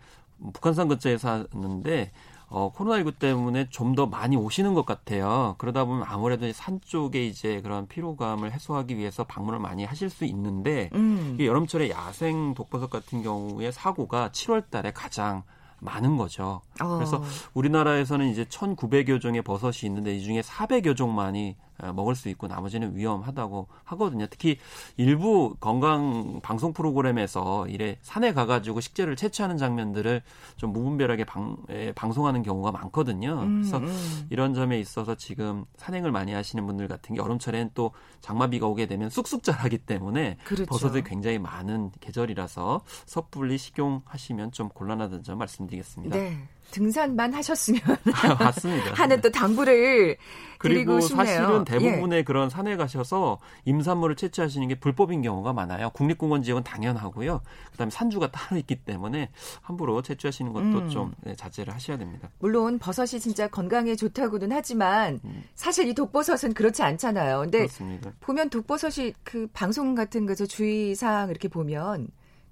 북한산 0.54 0.88
근처에 0.88 1.18
사는데 1.18 2.12
어, 2.52 2.72
코로나19 2.74 3.18
때문에 3.20 3.70
좀 3.70 3.92
더 3.96 4.06
많이 4.06 4.38
오시는 4.38 4.74
것 4.74 4.86
같아요. 4.86 5.56
그러다 5.58 5.84
보면 5.84 6.06
아무래도 6.08 6.50
산 6.54 6.80
쪽에 6.82 7.26
이제 7.26 7.62
그런 7.62 7.88
피로감을 7.88 8.54
해소하기 8.54 8.98
위해서 8.98 9.26
방문을 9.26 9.60
많이 9.60 9.84
하실 9.84 10.10
수 10.10 10.24
있는데 10.26 10.90
음. 10.94 11.36
여름철에 11.40 11.90
야생 11.90 12.54
독버섯 12.54 12.90
같은 12.90 13.22
경우에 13.22 13.72
사고가 13.72 14.30
7월 14.30 14.70
달에 14.70 14.92
가장 14.94 15.44
많은 15.80 16.16
거죠. 16.16 16.62
어. 16.82 16.96
그래서 16.96 17.22
우리나라에서는 17.54 18.30
이제 18.30 18.46
1,900여 18.46 19.20
종의 19.20 19.42
버섯이 19.42 19.88
있는데 19.90 20.16
이 20.16 20.22
중에 20.22 20.42
400여 20.42 20.96
종만이 20.96 21.58
어, 21.71 21.71
먹을 21.94 22.16
수 22.16 22.30
있고 22.30 22.48
나머지는 22.48 22.96
위험하다고 22.96 23.68
하거든요. 23.84 24.28
특히 24.30 24.58
일부 24.98 25.56
건강 25.60 26.40
방송 26.42 26.74
프로그램에서 26.74 27.68
이래 27.68 27.98
산에 28.02 28.34
가가지고 28.34 28.82
식재를 28.82 29.16
채취하는 29.16 29.58
장면들을 29.58 30.22
좀 30.58 30.74
무분별하게 30.74 31.26
방, 31.26 31.58
에, 31.70 31.92
방송하는 31.94 32.44
경우가 32.44 32.72
많거든요. 32.72 33.42
음, 33.42 33.62
그래서 33.62 33.78
음. 33.78 34.28
이런 34.30 34.54
점에 34.54 34.80
있어서 34.80 35.16
지금 35.16 35.66
산행을 35.78 36.12
많이 36.12 36.34
하시는 36.34 36.66
분들 36.66 36.88
같은 36.88 37.16
게 37.16 37.22
여름철엔 37.22 37.72
또 37.74 37.92
장마비가 38.22 38.68
오게 38.68 38.86
되면 38.86 39.10
쑥쑥 39.10 39.44
자라기 39.44 39.80
때문에 39.80 40.38
그렇죠. 40.44 40.66
버섯이 40.66 41.04
굉장히 41.04 41.40
많은 41.40 41.92
계절이라서 42.00 42.82
섣불리 43.06 43.58
식용하시면 43.58 44.52
좀 44.52 44.70
곤란하다는 44.70 45.24
점 45.24 45.38
말씀드리겠습니다. 45.38 46.16
네. 46.16 46.48
등산만 46.72 47.34
하셨으면 47.34 47.82
맞습니다. 48.40 48.94
하는 48.96 49.22
또 49.22 49.30
당부를 49.30 50.18
그리고. 50.58 51.02
사실은 51.02 51.66
대부분의 51.66 52.20
예. 52.20 52.24
그런 52.24 52.50
산에 52.50 52.78
가셔서 52.78 53.40
임산물을 53.66 54.16
채취하시는 54.16 54.68
게 54.68 54.76
불법인 54.76 55.22
경우가 55.22 55.54
많아요. 55.54 55.90
국립공원 55.92 56.44
지역은 56.44 56.64
당연하고요. 56.64 57.42
그다음에 57.72 57.90
산주가 57.90 58.32
따로 58.32 58.58
있기 58.60 58.76
때문에 58.76 59.30
함부로 59.62 60.02
채취하시는 60.02 60.54
것도 60.54 60.66
음. 60.66 60.90
좀 60.90 61.14
네, 61.22 61.36
자제를 61.36 61.74
하셔야 61.74 61.98
됩니다. 61.98 62.30
물론 62.40 62.80
버섯이 62.80 63.20
진짜 63.20 63.48
건강에 63.48 63.96
좋다고는 63.96 64.52
하지만 64.52 65.20
음. 65.26 65.44
사실 65.56 65.88
이 65.88 65.94
독버섯은 65.94 66.54
그렇지 66.54 66.84
않잖아요. 66.84 67.42
근데 67.42 67.58
그렇습니다. 67.60 68.12
보면 68.20 68.50
독버섯이 68.50 69.14
그 69.24 69.48
방송 69.54 69.96
같은 69.96 70.26
거서 70.26 70.46
주의 70.46 70.96
사항 70.96 71.30
이렇게 71.30 71.48
보면 71.48 72.08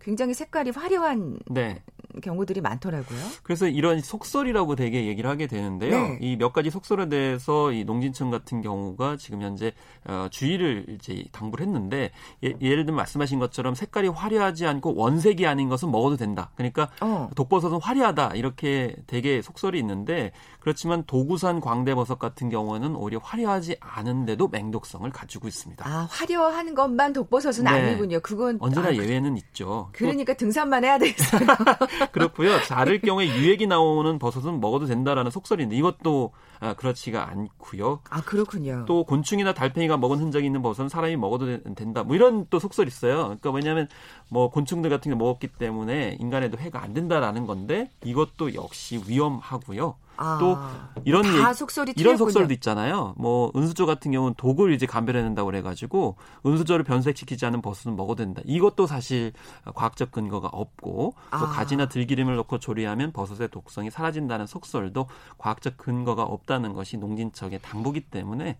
굉장히 0.09 0.33
색깔이 0.33 0.71
화려한 0.71 1.37
네. 1.51 1.83
경우들이 2.23 2.61
많더라고요. 2.61 3.19
그래서 3.43 3.67
이런 3.67 4.01
속설이라고 4.01 4.75
되게 4.75 5.05
얘기를 5.05 5.29
하게 5.29 5.45
되는데요. 5.45 5.91
네. 5.91 6.17
이몇 6.19 6.51
가지 6.51 6.71
속설에 6.71 7.09
대해서 7.09 7.71
이 7.71 7.83
농진청 7.83 8.31
같은 8.31 8.61
경우가 8.61 9.17
지금 9.17 9.43
현재 9.43 9.71
어, 10.05 10.27
주의를 10.31 10.87
이제 10.89 11.25
당부를 11.31 11.67
했는데 11.67 12.11
예, 12.41 12.49
를 12.49 12.85
들면 12.85 12.95
말씀하신 12.95 13.37
것처럼 13.37 13.75
색깔이 13.75 14.07
화려하지 14.07 14.65
않고 14.65 14.95
원색이 14.95 15.45
아닌 15.45 15.69
것은 15.69 15.91
먹어도 15.91 16.17
된다. 16.17 16.49
그러니까 16.55 16.89
어. 17.01 17.29
독버섯은 17.35 17.79
화려하다 17.79 18.33
이렇게 18.33 18.95
되게 19.05 19.43
속설이 19.43 19.77
있는데 19.79 20.31
그렇지만 20.59 21.03
도구산 21.03 21.61
광대버섯 21.61 22.19
같은 22.19 22.49
경우는 22.49 22.95
오히려 22.95 23.19
화려하지 23.19 23.77
않은데도 23.79 24.47
맹독성을 24.47 25.09
가지고 25.11 25.47
있습니다. 25.47 25.87
아 25.87 26.07
화려한 26.09 26.73
것만 26.73 27.13
독버섯은 27.13 27.65
네. 27.65 27.69
아니군요. 27.69 28.19
그건 28.21 28.57
언제나 28.59 28.87
아, 28.87 28.93
예외는 28.95 29.37
있죠. 29.37 29.89
그러니까 29.99 30.33
등산만 30.33 30.83
해야 30.83 30.97
되겠어요. 30.97 31.41
그렇고요. 32.11 32.61
자를 32.63 32.99
경우에 33.01 33.27
유액이 33.27 33.67
나오는 33.67 34.17
버섯은 34.17 34.59
먹어도 34.59 34.85
된다라는 34.85 35.29
속설인데 35.29 35.75
이것도 35.75 36.31
아, 36.59 36.73
그렇지가 36.73 37.29
않고요. 37.29 38.01
아 38.09 38.21
그렇군요. 38.21 38.85
또 38.85 39.03
곤충이나 39.05 39.53
달팽이가 39.53 39.97
먹은 39.97 40.19
흔적이 40.19 40.47
있는 40.47 40.61
버섯은 40.61 40.89
사람이 40.89 41.15
먹어도 41.15 41.73
된다. 41.75 42.03
뭐 42.03 42.15
이런 42.15 42.45
또 42.49 42.59
속설이 42.59 42.87
있어요. 42.87 43.23
그러니까 43.23 43.51
왜냐하면 43.51 43.87
뭐 44.29 44.49
곤충들 44.49 44.89
같은 44.89 45.11
게 45.11 45.15
먹었기 45.15 45.47
때문에 45.47 46.17
인간에도 46.19 46.57
해가 46.57 46.81
안 46.81 46.93
된다라는 46.93 47.45
건데 47.45 47.89
이것도 48.03 48.53
역시 48.55 49.01
위험하고요. 49.07 49.95
아, 50.21 50.37
또 50.37 50.57
이런 51.05 51.23
다 51.23 51.53
속설이 51.53 51.93
이런 51.95 52.17
속설도 52.17 52.53
있잖아요. 52.55 53.13
뭐 53.17 53.53
은수저 53.55 53.85
같은 53.85 54.11
경우는 54.11 54.35
독을 54.35 54.73
이제 54.73 54.85
감별해낸다고 54.85 55.45
그래가지고 55.45 56.17
은수저를 56.45 56.83
변색시키지 56.83 57.45
않은 57.45 57.61
버섯은 57.61 57.95
먹어도 57.95 58.23
된다. 58.23 58.41
이것도 58.45 58.85
사실 58.85 59.31
과학적 59.75 60.11
근거가 60.11 60.49
없고 60.51 61.13
또 61.31 61.37
아. 61.37 61.47
가지나 61.47 61.87
들기름을 61.87 62.35
넣고 62.35 62.59
조리하면 62.59 63.13
버섯의 63.13 63.47
독성이 63.49 63.89
사라진다는 63.89 64.45
속설도 64.45 65.07
과학적 65.37 65.77
근거가 65.77 66.23
없다 66.23 66.48
는 66.57 66.73
것이 66.73 66.97
농진청의 66.97 67.59
당부기 67.61 68.01
때문에 68.09 68.57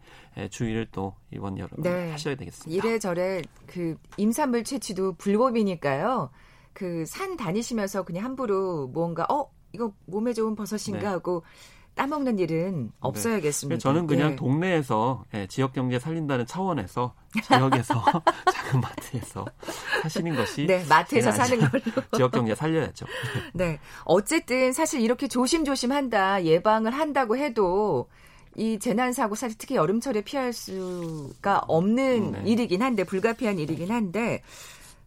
주의를 0.52 0.88
또 0.92 1.16
이번 1.32 1.58
여름 1.58 1.82
네. 1.82 2.12
하셔야 2.12 2.36
되겠습니다. 2.36 2.88
이래저래 2.88 3.42
그 3.66 3.98
임산물 4.18 4.64
채취도 4.64 5.14
불법이니까요. 5.14 6.30
그 6.74 7.04
산 7.08 7.36
다니시면서 7.36 8.04
그냥 8.04 8.24
함부로 8.26 8.88
뭔가 8.88 9.26
어 9.30 9.52
이거 9.74 9.92
몸에 10.06 10.34
좋은 10.34 10.56
버섯인가 10.56 11.00
네. 11.00 11.06
하고 11.08 11.44
따먹는 12.00 12.40
일은 12.40 12.84
네. 12.86 12.90
없어야겠습니다. 13.02 13.76
네. 13.76 13.78
저는 13.78 14.08
그냥 14.08 14.32
예. 14.32 14.36
동네에서 14.38 15.26
예, 15.34 15.48
지역 15.48 15.74
경제 15.74 16.00
살린다는 16.00 16.46
차원에서 16.46 17.14
지역에서 17.46 18.02
작은 18.54 18.80
마트에서 18.80 19.46
사시는 20.04 20.34
것이 20.38 20.66
네 20.66 20.86
마트에서 20.88 21.34
사는 21.34 21.60
걸로 21.60 21.84
지역 22.16 22.32
경제 22.32 22.56
살려야죠. 22.56 23.06
네 23.54 23.80
어쨌든 24.06 24.72
사실 24.72 25.02
이렇게 25.02 25.28
조심조심 25.28 25.92
한다 25.92 26.42
예방을 26.42 26.92
한다고 26.92 27.36
해도 27.36 28.08
이 28.56 28.80
재난 28.80 29.12
사고 29.12 29.36
사실 29.36 29.58
특히 29.58 29.76
여름철에 29.76 30.22
피할 30.22 30.54
수가 30.54 31.64
없는 31.68 32.32
네. 32.32 32.42
일이긴 32.46 32.82
한데 32.82 33.04
불가피한 33.04 33.60
일이긴 33.60 33.92
한데 33.92 34.42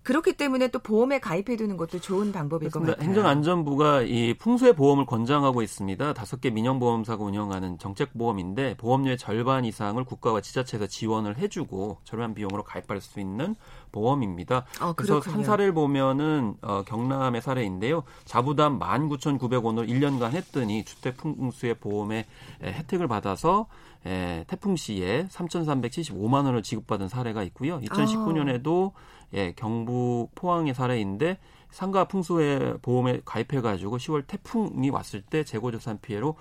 그렇기 0.03 0.35
때문에 0.35 0.69
또 0.69 0.79
보험에 0.79 1.19
가입해 1.19 1.57
두는 1.57 1.77
것도 1.77 2.01
좋은 2.01 2.33
방법일. 2.33 2.71
것 2.71 2.81
같아요. 2.81 3.07
행정안전부가 3.07 4.03
이 4.03 4.35
풍수의 4.35 4.75
보험을 4.75 5.07
권장하고 5.07 5.63
있습니다. 5.63 6.13
다섯 6.15 6.41
개 6.41 6.51
민영보험사가 6.51 7.23
운영하는 7.23 7.79
정책보험인데 7.79 8.77
보험료의 8.79 9.19
절반 9.19 9.65
이상을 9.65 10.03
국가와 10.05 10.41
지자체에서 10.41 10.87
지원을 10.87 11.39
해주고 11.39 11.99
저렴한 12.05 12.35
비용으로 12.35 12.65
가입할 12.65 13.01
수 13.01 13.21
있는 13.21 13.55
보험입니다. 13.93 14.65
어, 14.81 14.93
그래서 14.95 15.21
한 15.21 15.45
사례를 15.45 15.73
보면은 15.73 16.55
어, 16.63 16.83
경남의 16.87 17.41
사례인데요. 17.43 18.03
자부담 18.25 18.79
19,900원을 18.79 19.89
1년간 19.89 20.33
했더니 20.33 20.85
주택 20.85 21.17
풍수의 21.19 21.75
보험에 21.75 22.27
혜택을 22.63 23.07
받아서 23.07 23.67
에, 24.05 24.45
태풍 24.49 24.75
시에 24.75 25.29
3,375만 25.31 26.45
원을 26.45 26.63
지급받은 26.63 27.09
사례가 27.09 27.43
있고요. 27.45 27.81
2019년에도 27.81 28.93
예, 29.35 29.53
경북 29.53 30.29
포항의 30.35 30.75
사례인데 30.75 31.39
상가 31.71 32.05
풍수의 32.05 32.79
보험에 32.83 33.23
가입해가지고 33.25 33.97
10월 33.97 34.25
태풍이 34.27 34.91
왔을 34.91 35.23
때 35.23 35.43
재고 35.43 35.73
조산 35.73 35.99
피해로 36.01 36.37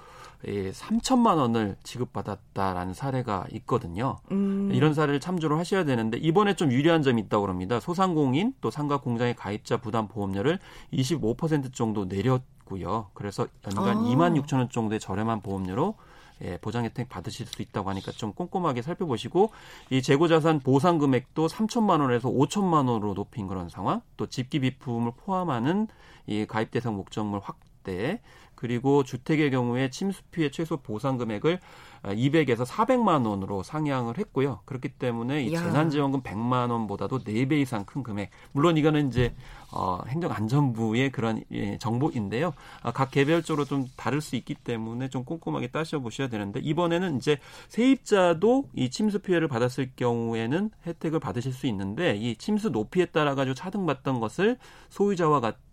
예, 0.47 0.71
3천만 0.71 1.38
원을 1.38 1.77
지급받았다라는 1.84 2.93
사례가 2.93 3.45
있거든요. 3.54 4.19
음. 4.32 4.71
이런 4.73 4.93
사례를 4.93 5.19
참조를 5.19 5.58
하셔야 5.58 5.86
되는데 5.86 6.17
이번에 6.17 6.56
좀 6.56 6.71
유리한 6.71 7.01
점이 7.01 7.21
있다고 7.23 7.47
합니다. 7.47 7.80
소상공인 7.80 8.54
또 8.60 8.71
상가 8.71 8.97
공장의 8.97 9.36
가입자 9.36 9.77
부담 9.77 10.08
보험료를 10.08 10.60
25% 10.91 11.73
정도 11.73 12.06
내렸고요. 12.06 13.10
그래서 13.13 13.47
연간 13.75 13.99
아. 13.99 14.01
2만 14.01 14.41
6천 14.41 14.58
원 14.58 14.69
정도의 14.69 14.99
저렴한 14.99 15.41
보험료로 15.41 15.95
예, 16.43 16.58
보장 16.58 16.86
혜택 16.86 17.10
받으실 17.10 17.45
수 17.45 17.62
있다고 17.62 17.89
하니까 17.89 18.12
좀 18.12 18.34
꼼꼼하게 18.34 18.82
살펴보시고 18.82 19.51
이 19.89 20.01
재고 20.01 20.27
자산 20.27 20.60
보상 20.60 20.97
금액도 20.97 21.47
3천만 21.47 22.01
원에서 22.01 22.30
5천만 22.30 22.89
원으로 22.89 23.13
높인 23.13 23.47
그런 23.47 23.69
상황, 23.69 24.01
또 24.17 24.27
집기 24.27 24.60
비품을 24.60 25.12
포함하는 25.17 25.88
이 26.27 26.45
가입 26.45 26.71
대상 26.71 26.95
목적물 26.95 27.41
확대, 27.43 28.21
그리고 28.62 29.04
주택의 29.04 29.50
경우에 29.50 29.89
침수 29.89 30.21
피해 30.30 30.52
최소 30.52 30.78
보상 30.78 31.17
금액을 31.17 31.60
200에서 32.04 32.63
400만 32.63 33.26
원으로 33.26 33.63
상향을 33.63 34.19
했고요. 34.19 34.60
그렇기 34.65 34.89
때문에 34.89 35.45
이 35.45 35.50
재난지원금 35.50 36.21
100만 36.21 36.69
원보다도 36.69 37.24
4배 37.24 37.54
이상 37.54 37.86
큰 37.86 38.04
금액. 38.04 38.30
물론 38.52 38.78
이거는 38.78 39.08
이제 39.08 39.34
어, 39.71 39.97
행정안전부의 40.08 41.10
그런 41.10 41.43
예, 41.52 41.80
정보인데요. 41.80 42.54
아, 42.84 42.91
각 42.91 43.10
개별적으로 43.10 43.65
좀 43.65 43.88
다를 43.97 44.21
수 44.21 44.36
있기 44.36 44.54
때문에 44.54 45.10
좀 45.10 45.26
꼼꼼하게 45.26 45.69
따져 45.69 45.97
보셔야 45.97 46.28
되는데 46.28 46.60
이번에는 46.60 47.17
이제 47.17 47.39
세입자도 47.69 48.69
이 48.76 48.91
침수 48.91 49.19
피해를 49.19 49.47
받았을 49.47 49.89
경우에는 49.95 50.69
혜택을 50.86 51.19
받으실 51.19 51.52
수 51.52 51.65
있는데 51.65 52.15
이 52.15 52.36
침수 52.36 52.69
높이에 52.69 53.06
따라 53.08 53.34
가지고 53.34 53.56
차등받던 53.56 54.19
것을 54.19 54.60
소유자와 54.89 55.39
같은 55.39 55.70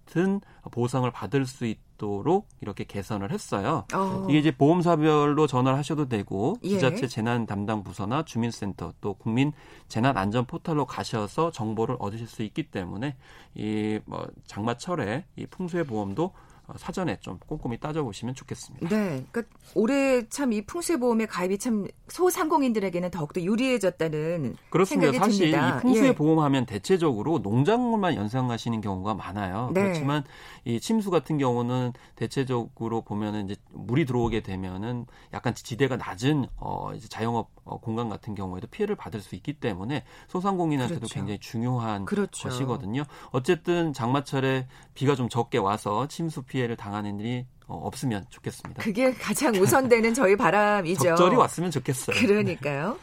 보상을 0.70 1.08
받을 1.10 1.46
수 1.46 1.66
있. 1.66 1.78
도록 1.98 2.46
이렇게 2.60 2.84
개선을 2.84 3.32
했어요. 3.32 3.84
어. 3.92 4.24
이게 4.28 4.38
이제 4.38 4.52
보험사별로 4.52 5.48
전화를 5.48 5.76
하셔도 5.76 6.08
되고 6.08 6.54
예. 6.62 6.68
지자체 6.68 7.08
재난 7.08 7.44
담당 7.44 7.82
부서나 7.82 8.22
주민센터 8.24 8.92
또 9.00 9.14
국민 9.14 9.50
재난 9.88 10.16
안전 10.16 10.44
포털로 10.44 10.86
가셔서 10.86 11.50
정보를 11.50 11.96
얻으실 11.98 12.28
수 12.28 12.44
있기 12.44 12.70
때문에 12.70 13.16
이 13.56 13.98
뭐 14.06 14.28
장마철에 14.46 15.24
이 15.34 15.46
풍수의 15.46 15.82
보험도 15.86 16.22
어, 16.26 16.32
사전에 16.76 17.18
좀 17.20 17.38
꼼꼼히 17.46 17.78
따져보시면 17.78 18.34
좋겠습니다. 18.34 18.88
네. 18.88 19.24
그러니까 19.30 19.42
올해 19.74 20.28
참 20.28 20.52
이 20.52 20.62
풍수보험의 20.64 21.26
가입이 21.26 21.58
참 21.58 21.86
소상공인들에게는 22.08 23.10
더욱더 23.10 23.40
유리해졌다는 23.40 24.56
그렇습니다. 24.70 25.12
생각이 25.12 25.18
사실 25.18 25.50
듭니다. 25.50 25.78
이 25.78 25.82
풍수의 25.82 26.08
예. 26.08 26.14
보험 26.14 26.38
하면 26.40 26.64
대체적으로 26.66 27.38
농작물만 27.40 28.14
연상하시는 28.14 28.80
경우가 28.80 29.14
많아요. 29.14 29.70
네. 29.74 29.82
그렇지만 29.82 30.24
이 30.64 30.80
침수 30.80 31.10
같은 31.10 31.38
경우는 31.38 31.92
대체적으로 32.16 33.02
보면은 33.02 33.44
이제 33.50 33.56
물이 33.72 34.04
들어오게 34.06 34.42
되면은 34.42 35.06
약간 35.34 35.54
지대가 35.54 35.96
낮은 35.96 36.46
어 36.56 36.92
이제 36.94 37.08
자영업 37.08 37.50
어, 37.68 37.78
공간 37.78 38.08
같은 38.08 38.34
경우에도 38.34 38.66
피해를 38.66 38.96
받을 38.96 39.20
수 39.20 39.34
있기 39.34 39.54
때문에 39.54 40.04
소상공인한테도 40.28 41.00
그렇죠. 41.00 41.14
굉장히 41.14 41.38
중요한 41.38 42.04
그렇죠. 42.04 42.48
것이거든요. 42.48 43.04
어쨌든 43.30 43.92
장마철에 43.92 44.66
비가 44.94 45.14
좀 45.14 45.28
적게 45.28 45.58
와서 45.58 46.08
침수 46.08 46.42
피해를 46.42 46.76
당하는 46.76 47.20
일이 47.20 47.46
어, 47.66 47.76
없으면 47.76 48.24
좋겠습니다. 48.30 48.82
그게 48.82 49.12
가장 49.12 49.54
우선되는 49.54 50.14
저희 50.14 50.36
바람이죠. 50.36 51.02
적절히 51.02 51.36
왔으면 51.36 51.70
좋겠어요. 51.70 52.16
그러니까요. 52.16 52.96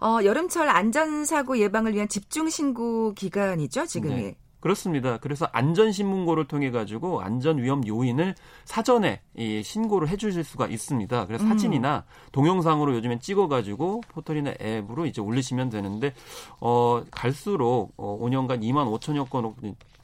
어, 0.00 0.18
여름철 0.24 0.68
안전사고 0.68 1.58
예방을 1.58 1.94
위한 1.94 2.08
집중 2.08 2.48
신고 2.48 3.12
기간이죠, 3.14 3.86
지금이. 3.86 4.14
네. 4.14 4.36
그렇습니다. 4.60 5.18
그래서 5.18 5.48
안전신문고를 5.52 6.46
통해 6.46 6.70
가지고 6.70 7.20
안전 7.20 7.58
위험 7.58 7.86
요인을 7.86 8.34
사전에 8.64 9.20
이 9.36 9.62
신고를 9.62 10.08
해주실 10.08 10.44
수가 10.44 10.66
있습니다. 10.66 11.26
그래서 11.26 11.44
음. 11.44 11.48
사진이나 11.50 12.04
동영상으로 12.32 12.94
요즘엔 12.96 13.20
찍어가지고 13.20 14.02
포털이나 14.08 14.54
앱으로 14.60 15.06
이제 15.06 15.20
올리시면 15.20 15.70
되는데 15.70 16.14
어 16.60 17.02
갈수록 17.10 17.92
어 17.96 18.18
5년간 18.20 18.62
2만 18.62 18.98
5천여 18.98 19.28
건 19.30 19.54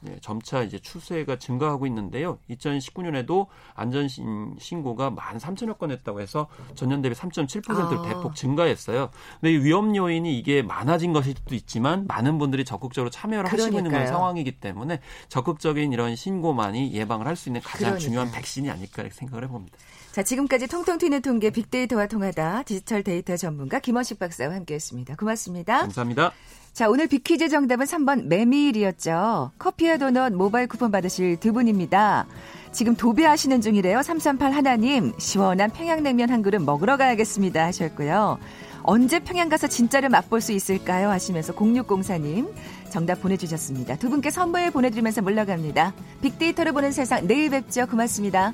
네, 0.05 0.17
점차 0.21 0.63
이제 0.63 0.79
추세가 0.79 1.37
증가하고 1.37 1.87
있는데요. 1.87 2.37
2019년에도 2.49 3.47
안전 3.73 4.07
신고가 4.07 5.11
1만 5.11 5.39
3천여 5.39 5.77
건 5.77 5.91
했다고 5.91 6.19
해서 6.21 6.47
전년 6.75 7.01
대비 7.01 7.15
3.7%를 7.15 7.97
아. 7.99 8.01
대폭 8.01 8.35
증가했어요. 8.35 9.09
근데 9.39 9.53
이 9.53 9.57
위험 9.57 9.95
요인이 9.95 10.37
이게 10.37 10.61
많아진 10.61 11.13
것일 11.13 11.35
수도 11.37 11.55
있지만 11.55 12.05
많은 12.07 12.37
분들이 12.37 12.65
적극적으로 12.65 13.09
참여를 13.09 13.49
그러니까요. 13.49 13.77
하시고 13.79 13.87
있는 13.97 14.07
상황이기 14.07 14.59
때문에 14.59 14.99
적극적인 15.29 15.93
이런 15.93 16.15
신고만이 16.15 16.93
예방을 16.93 17.27
할 17.27 17.33
수 17.33 17.49
있는 17.49 17.61
가장 17.61 17.79
그러니까. 17.79 17.99
중요한 17.99 18.31
백신이 18.31 18.69
아닐까 18.69 19.01
이렇게 19.01 19.15
생각을 19.15 19.43
해봅니다. 19.45 19.75
자, 20.11 20.21
지금까지 20.21 20.67
통통 20.67 20.99
튀는 20.99 21.23
통계 21.23 21.49
빅데이터와 21.49 22.05
통하다 22.05 22.63
디지털 22.63 23.01
데이터 23.03 23.35
전문가 23.35 23.79
김원식 23.79 24.19
박사와 24.19 24.53
함께했습니다. 24.53 25.15
고맙습니다. 25.15 25.79
감사합니다. 25.79 26.31
자, 26.73 26.89
오늘 26.89 27.05
빅퀴즈 27.05 27.49
정답은 27.49 27.85
3번 27.85 28.25
메밀이었죠. 28.25 29.51
커피와 29.59 29.97
도넛 29.97 30.33
모바일 30.33 30.65
쿠폰 30.65 30.91
받으실 30.91 31.37
두 31.39 31.53
분입니다. 31.53 32.25
지금 32.71 32.95
도배하시는 32.95 33.61
중이래요. 33.61 34.01
338 34.01 34.51
하나님, 34.51 35.13
시원한 35.19 35.69
평양냉면 35.69 36.31
한 36.31 36.41
그릇 36.41 36.59
먹으러 36.63 36.97
가야겠습니다. 36.97 37.63
하셨고요. 37.63 38.39
언제 38.81 39.19
평양 39.19 39.49
가서 39.49 39.67
진짜를 39.67 40.09
맛볼 40.09 40.41
수 40.41 40.51
있을까요? 40.51 41.11
하시면서 41.11 41.53
0604님 41.53 42.51
정답 42.89 43.21
보내주셨습니다. 43.21 43.97
두 43.97 44.09
분께 44.09 44.31
선물 44.31 44.71
보내드리면서 44.71 45.21
물러갑니다. 45.21 45.93
빅데이터를 46.23 46.71
보는 46.71 46.91
세상 46.91 47.27
내일 47.27 47.51
뵙죠. 47.51 47.85
고맙습니다. 47.85 48.51